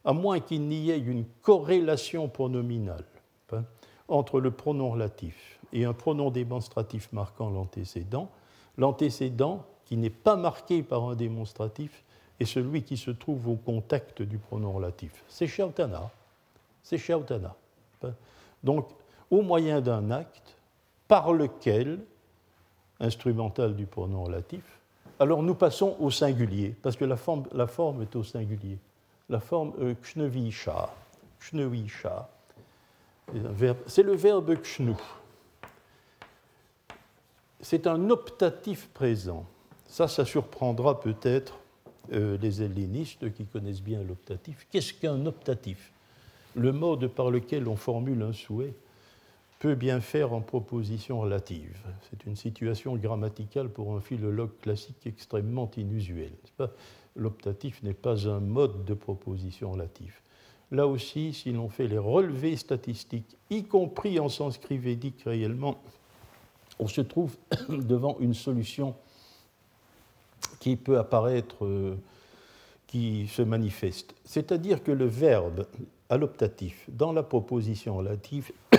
[0.04, 3.04] à moins qu'il n'y ait une corrélation pronominale
[3.52, 3.64] hein,
[4.06, 8.30] entre le pronom relatif et un pronom démonstratif marquant l'antécédent,
[8.76, 12.04] l'antécédent qui n'est pas marqué par un démonstratif
[12.40, 15.24] est celui qui se trouve au contact du pronom relatif.
[15.28, 16.10] C'est Shautana.
[16.88, 17.54] C'est Shautana.
[18.64, 18.88] Donc,
[19.30, 20.56] au moyen d'un acte
[21.06, 22.00] par lequel,
[22.98, 24.62] instrumental du pronom relatif,
[25.20, 28.78] alors nous passons au singulier, parce que la forme, la forme est au singulier
[29.28, 30.88] la forme euh, kshnevisha.
[31.38, 32.26] Kshnevisha.
[33.86, 34.94] C'est le verbe kshnu.
[37.60, 39.44] C'est un optatif présent.
[39.86, 41.58] Ça, ça surprendra peut-être
[42.10, 44.66] les hellénistes qui connaissent bien l'optatif.
[44.70, 45.92] Qu'est-ce qu'un optatif?
[46.58, 48.74] Le mode par lequel on formule un souhait
[49.60, 51.78] peut bien faire en proposition relative.
[52.10, 56.32] C'est une situation grammaticale pour un philologue classique extrêmement inusuelle.
[57.14, 60.20] L'optatif n'est pas un mode de proposition relative.
[60.72, 65.80] Là aussi, si l'on fait les relevés statistiques, y compris en sanskrit védique réellement,
[66.80, 67.36] on se trouve
[67.68, 68.96] devant une solution
[70.58, 71.96] qui peut apparaître, euh,
[72.88, 74.16] qui se manifeste.
[74.24, 75.66] C'est-à-dire que le verbe
[76.08, 78.50] à l'optatif dans la proposition relative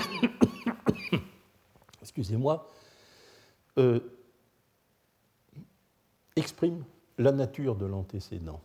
[2.01, 2.69] excusez-moi,
[3.77, 3.99] euh,
[6.35, 6.83] exprime
[7.17, 8.61] la nature de l'antécédent.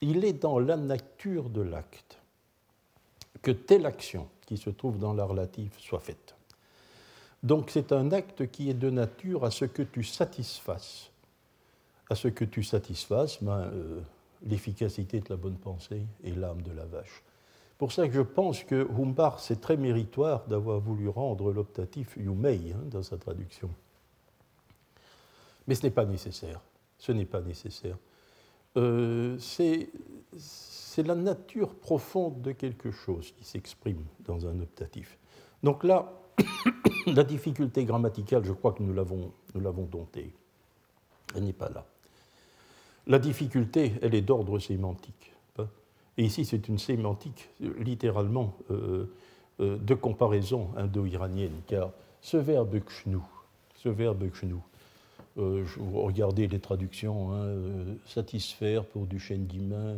[0.00, 2.20] Il est dans la nature de l'acte
[3.42, 6.34] que telle action qui se trouve dans la relative soit faite.
[7.42, 11.10] Donc c'est un acte qui est de nature à ce que tu satisfasses.
[12.08, 14.00] À ce que tu satisfasses, ben, euh,
[14.46, 17.22] l'efficacité de la bonne pensée et l'âme de la vache
[17.84, 22.72] pour ça que je pense que Humbar, c'est très méritoire d'avoir voulu rendre l'optatif Yumei
[22.72, 23.68] hein, dans sa traduction.
[25.66, 26.62] Mais ce n'est pas nécessaire.
[26.96, 27.98] Ce n'est pas nécessaire.
[28.78, 29.90] Euh, c'est
[30.96, 35.18] la nature profonde de quelque chose qui s'exprime dans un optatif.
[35.62, 36.10] Donc là,
[37.06, 40.32] la difficulté grammaticale, je crois que nous l'avons domptée.
[41.36, 41.84] Elle n'est pas là.
[43.06, 45.33] La difficulté, elle est d'ordre sémantique.
[46.16, 49.06] Et ici, c'est une sémantique littéralement euh,
[49.60, 51.90] euh, de comparaison indo-iranienne, car
[52.20, 53.18] ce verbe kshnu,
[53.76, 54.56] ce verbe kshnu,
[55.38, 57.56] euh, regardez les traductions, hein,
[58.06, 59.96] satisfaire pour Duchesne Guimain,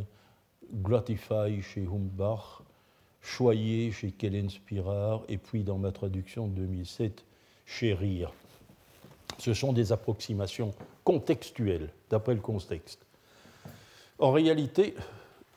[0.72, 2.62] gratify chez Humbach,
[3.20, 7.24] choyer chez Kellen Spirar, et puis dans ma traduction de 2007,
[7.66, 8.32] chérir.
[9.38, 10.72] Ce sont des approximations
[11.04, 13.04] contextuelles, d'après le contexte.
[14.18, 14.94] En réalité,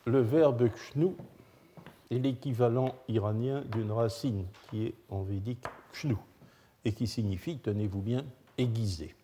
[0.06, 1.12] le verbe kshnu
[2.10, 6.16] est l'équivalent iranien d'une racine qui est en védique kshnu
[6.84, 8.24] et qui signifie, tenez-vous bien,
[8.58, 9.14] aiguiser.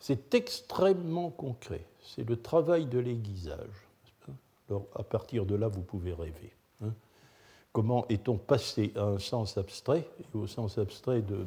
[0.00, 3.88] C'est extrêmement concret, c'est le travail de l'aiguisage.
[4.68, 6.52] Alors, à partir de là, vous pouvez rêver.
[6.82, 6.92] Hein.
[7.72, 11.38] Comment est-on passé à un sens abstrait et au sens abstrait de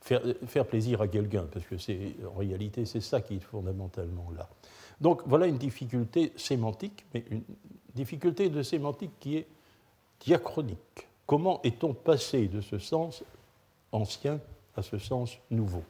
[0.00, 4.30] faire, faire, plaisir à quelqu'un, parce que c'est en réalité c'est ça qui est fondamentalement
[4.36, 4.48] là.
[5.00, 7.42] Donc voilà une difficulté sémantique, mais une
[7.94, 9.46] difficulté de sémantique qui est
[10.20, 11.08] diachronique.
[11.26, 13.22] Comment est-on passé de ce sens
[13.92, 14.40] ancien
[14.76, 15.82] à ce sens nouveau?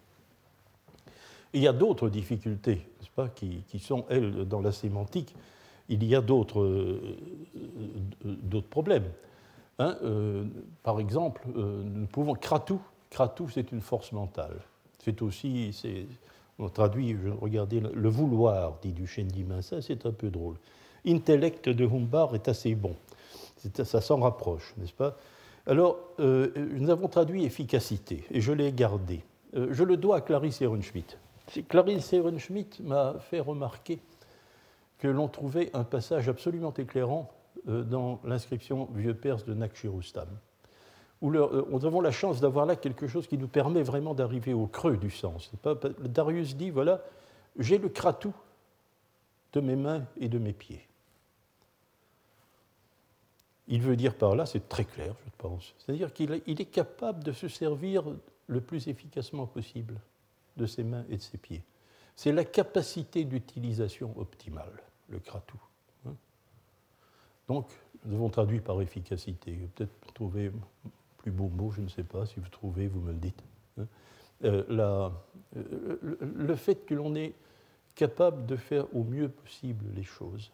[1.52, 5.34] Il y a d'autres difficultés, n'est-ce pas, qui, sont, elles, dans la sémantique.
[5.88, 9.10] Il y a d'autres euh, problèmes.
[9.78, 10.44] Hein, euh,
[10.82, 12.34] par exemple, euh, nous pouvons.
[12.34, 12.80] Kratou,
[13.10, 14.56] kratou c'est une force mentale.
[14.98, 15.72] C'est aussi.
[16.58, 20.56] On traduit, regardez, le vouloir, dit Duchesne d'Imin, ça c'est un peu drôle.
[21.06, 22.94] Intellect de Humbar est assez bon.
[23.84, 25.16] Ça s'en rapproche, n'est-ce pas?
[25.66, 29.22] Alors, euh, nous avons traduit efficacité, et je l'ai gardé.
[29.54, 31.16] Euh, je le dois à Clarisse Ehrenschmidt.
[31.68, 33.98] Clarisse Ehrenschmidt m'a fait remarquer
[34.98, 37.30] que l'on trouvait un passage absolument éclairant
[37.68, 40.28] euh, dans l'inscription vieux perse de Nakshirustam
[41.22, 44.52] où euh, nous avons la chance d'avoir là quelque chose qui nous permet vraiment d'arriver
[44.52, 45.50] au creux du sens.
[46.00, 47.02] Darius dit, voilà,
[47.58, 48.34] j'ai le kratou
[49.52, 50.86] de mes mains et de mes pieds.
[53.68, 57.32] Il veut dire par là, c'est très clair, je pense, c'est-à-dire qu'il est capable de
[57.32, 58.04] se servir
[58.46, 59.98] le plus efficacement possible
[60.56, 61.62] de ses mains et de ses pieds.
[62.14, 65.60] C'est la capacité d'utilisation optimale, le kratou.
[66.06, 66.14] Hein.
[67.48, 67.68] Donc,
[68.04, 69.68] nous avons traduit par efficacité.
[69.74, 70.52] Peut-être trouver
[71.30, 73.42] mot, je ne sais pas, si vous trouvez, vous me le dites.
[73.78, 73.86] Hein.
[74.44, 75.10] Euh,
[75.56, 77.34] euh, le fait que l'on est
[77.94, 80.50] capable de faire au mieux possible les choses,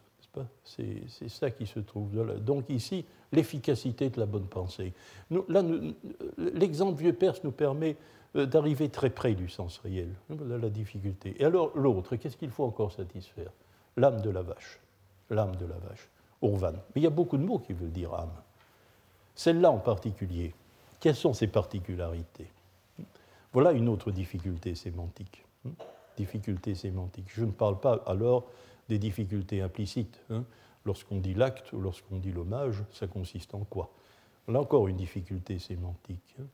[0.63, 2.35] c'est ça qui se trouve là.
[2.35, 4.93] Donc ici, l'efficacité de la bonne pensée.
[5.29, 5.63] là,
[6.37, 7.97] l'exemple vieux perse nous permet
[8.35, 10.09] euh, d'arriver très près du sens réel.
[10.29, 11.35] Voilà la difficulté.
[11.39, 13.51] Et alors l'autre, qu'est-ce qu'il faut encore satisfaire?
[13.97, 14.79] L'âme de la vache.
[15.29, 16.09] L'âme de la vache.
[16.41, 16.73] Urvan.
[16.73, 18.33] Mais il y a beaucoup de mots qui veulent dire âme.
[19.35, 20.53] Celle-là en particulier.
[21.03, 22.47] Quelles sont ces particularités?
[23.51, 25.43] Voilà une autre difficulté sémantique.
[25.67, 25.71] Hein.
[26.15, 27.25] Difficulté sémantique.
[27.27, 28.45] Je ne parle pas alors
[28.87, 30.21] des difficultés implicites.
[30.29, 30.45] Hein.
[30.85, 33.91] Lorsqu'on dit l'acte ou lorsqu'on dit l'hommage, ça consiste en quoi?
[34.47, 36.37] Là encore une difficulté sémantique.
[36.39, 36.45] Hein.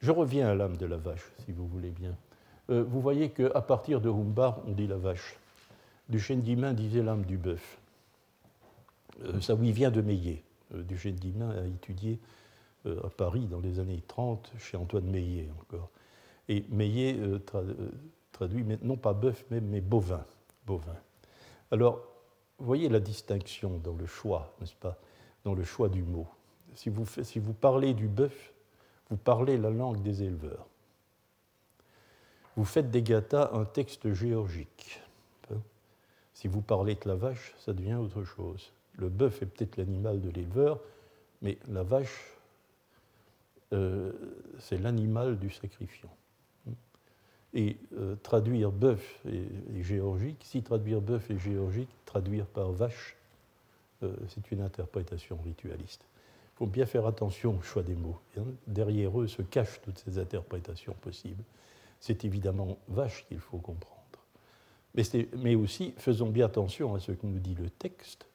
[0.00, 2.16] Je reviens à l'âme de la vache, si vous voulez bien.
[2.70, 5.38] Euh, vous voyez qu'à partir de Humbar, on dit la vache.
[6.08, 7.78] Duchesne d'Imain disait l'âme du bœuf.
[9.22, 10.42] Euh, ça oui vient de Meillet.
[10.74, 12.18] Euh, Duchesne d'Imain a étudié
[12.86, 15.90] à Paris dans les années 30, chez Antoine Meillet encore.
[16.48, 17.90] Et Meillet euh, euh,
[18.32, 20.24] traduit non pas bœuf, mais, bovin.
[20.66, 20.96] bovin.
[21.70, 22.00] Alors,
[22.58, 24.98] voyez la distinction dans le choix, n'est-ce pas,
[25.44, 26.26] dans le choix du mot.
[26.74, 28.52] Si vous, si vous parlez du bœuf,
[29.10, 30.66] vous parlez la langue des éleveurs.
[32.56, 35.00] Vous faites des gâtas un texte géorgique.
[36.34, 38.72] Si vous parlez de la vache, ça devient autre chose.
[38.96, 40.80] Le bœuf est peut-être l'animal de l'éleveur,
[41.42, 42.33] mais la vache,
[43.74, 44.12] euh,
[44.58, 46.10] c'est l'animal du sacrifiant.
[47.54, 53.16] Et euh, traduire bœuf et, géorgique, si traduire bœuf et géorgique, traduire par vache,
[54.02, 56.04] euh, c'est une interprétation ritualiste.
[56.54, 58.20] Il faut bien faire attention au choix des mots.
[58.66, 61.42] Derrière eux se cachent toutes ces interprétations possibles.
[62.00, 63.94] C'est évidemment vache qu'il faut comprendre.
[65.34, 68.26] Mais, aussi, faisons bien attention à ce que nous dit le texte.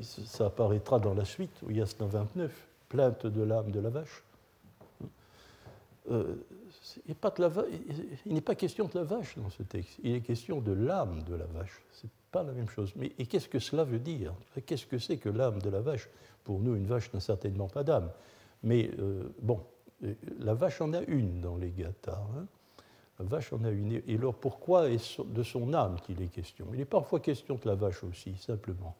[0.00, 2.52] Ça apparaîtra dans la suite, au Yasna 29,
[2.88, 4.22] plainte de l'âme de la vache.
[6.10, 6.36] Euh,
[7.06, 7.14] il
[8.34, 11.34] n'est pas question de la vache dans ce texte, il est question de l'âme de
[11.34, 11.82] la vache.
[11.92, 12.92] Ce n'est pas la même chose.
[12.96, 14.32] Mais, et qu'est-ce que cela veut dire?
[14.66, 16.08] Qu'est-ce que c'est que l'âme de la vache?
[16.44, 18.10] Pour nous, une vache n'a certainement pas d'âme.
[18.62, 19.60] Mais euh, bon,
[20.38, 22.22] la vache en a une dans les gathas.
[22.36, 22.46] Hein.
[23.18, 24.00] la vache en a une.
[24.06, 26.66] Et alors pourquoi est de son âme qu'il est question?
[26.72, 28.96] Il est parfois question de la vache aussi, simplement,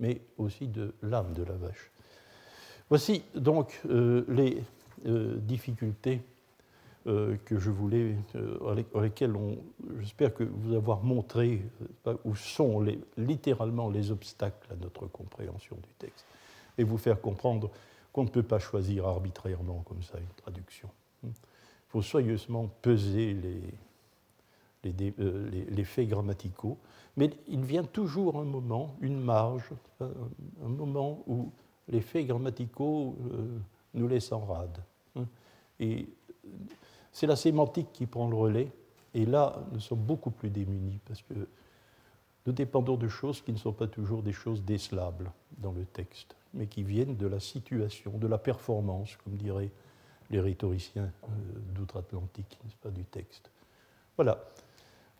[0.00, 1.90] mais aussi de l'âme de la vache.
[2.88, 4.62] Voici donc euh, les
[5.04, 6.35] difficultés euh,
[7.44, 9.34] que je voulais, euh, avec lesquels
[10.00, 11.62] j'espère que vous avoir montré
[12.08, 12.84] euh, où sont
[13.16, 16.26] littéralement les obstacles à notre compréhension du texte,
[16.78, 17.70] et vous faire comprendre
[18.12, 20.88] qu'on ne peut pas choisir arbitrairement comme ça une traduction.
[21.22, 21.30] Il
[21.88, 23.34] faut soigneusement peser
[24.82, 24.92] les,
[25.70, 26.78] les, faits grammaticaux,
[27.16, 31.52] mais il vient toujours un moment, une marge, un, moment où
[31.88, 33.16] les faits grammaticaux
[33.94, 34.78] nous laissent en rade.
[37.16, 38.70] C'est la sémantique qui prend le relais.
[39.14, 41.48] Et là, nous sommes beaucoup plus démunis parce que
[42.44, 46.36] nous dépendons de choses qui ne sont pas toujours des choses décelables dans le texte,
[46.52, 49.70] mais qui viennent de la situation, de la performance, comme diraient
[50.28, 51.28] les rhétoriciens euh,
[51.74, 53.50] d'outre-Atlantique, n'est-ce pas, du texte.
[54.16, 54.44] Voilà.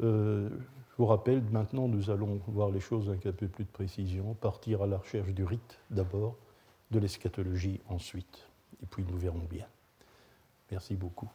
[0.03, 3.71] Euh, je vous rappelle, maintenant, nous allons voir les choses avec un peu plus de
[3.71, 6.37] précision, partir à la recherche du rite d'abord,
[6.91, 8.47] de l'eschatologie ensuite,
[8.83, 9.65] et puis nous verrons bien.
[10.71, 11.31] Merci beaucoup.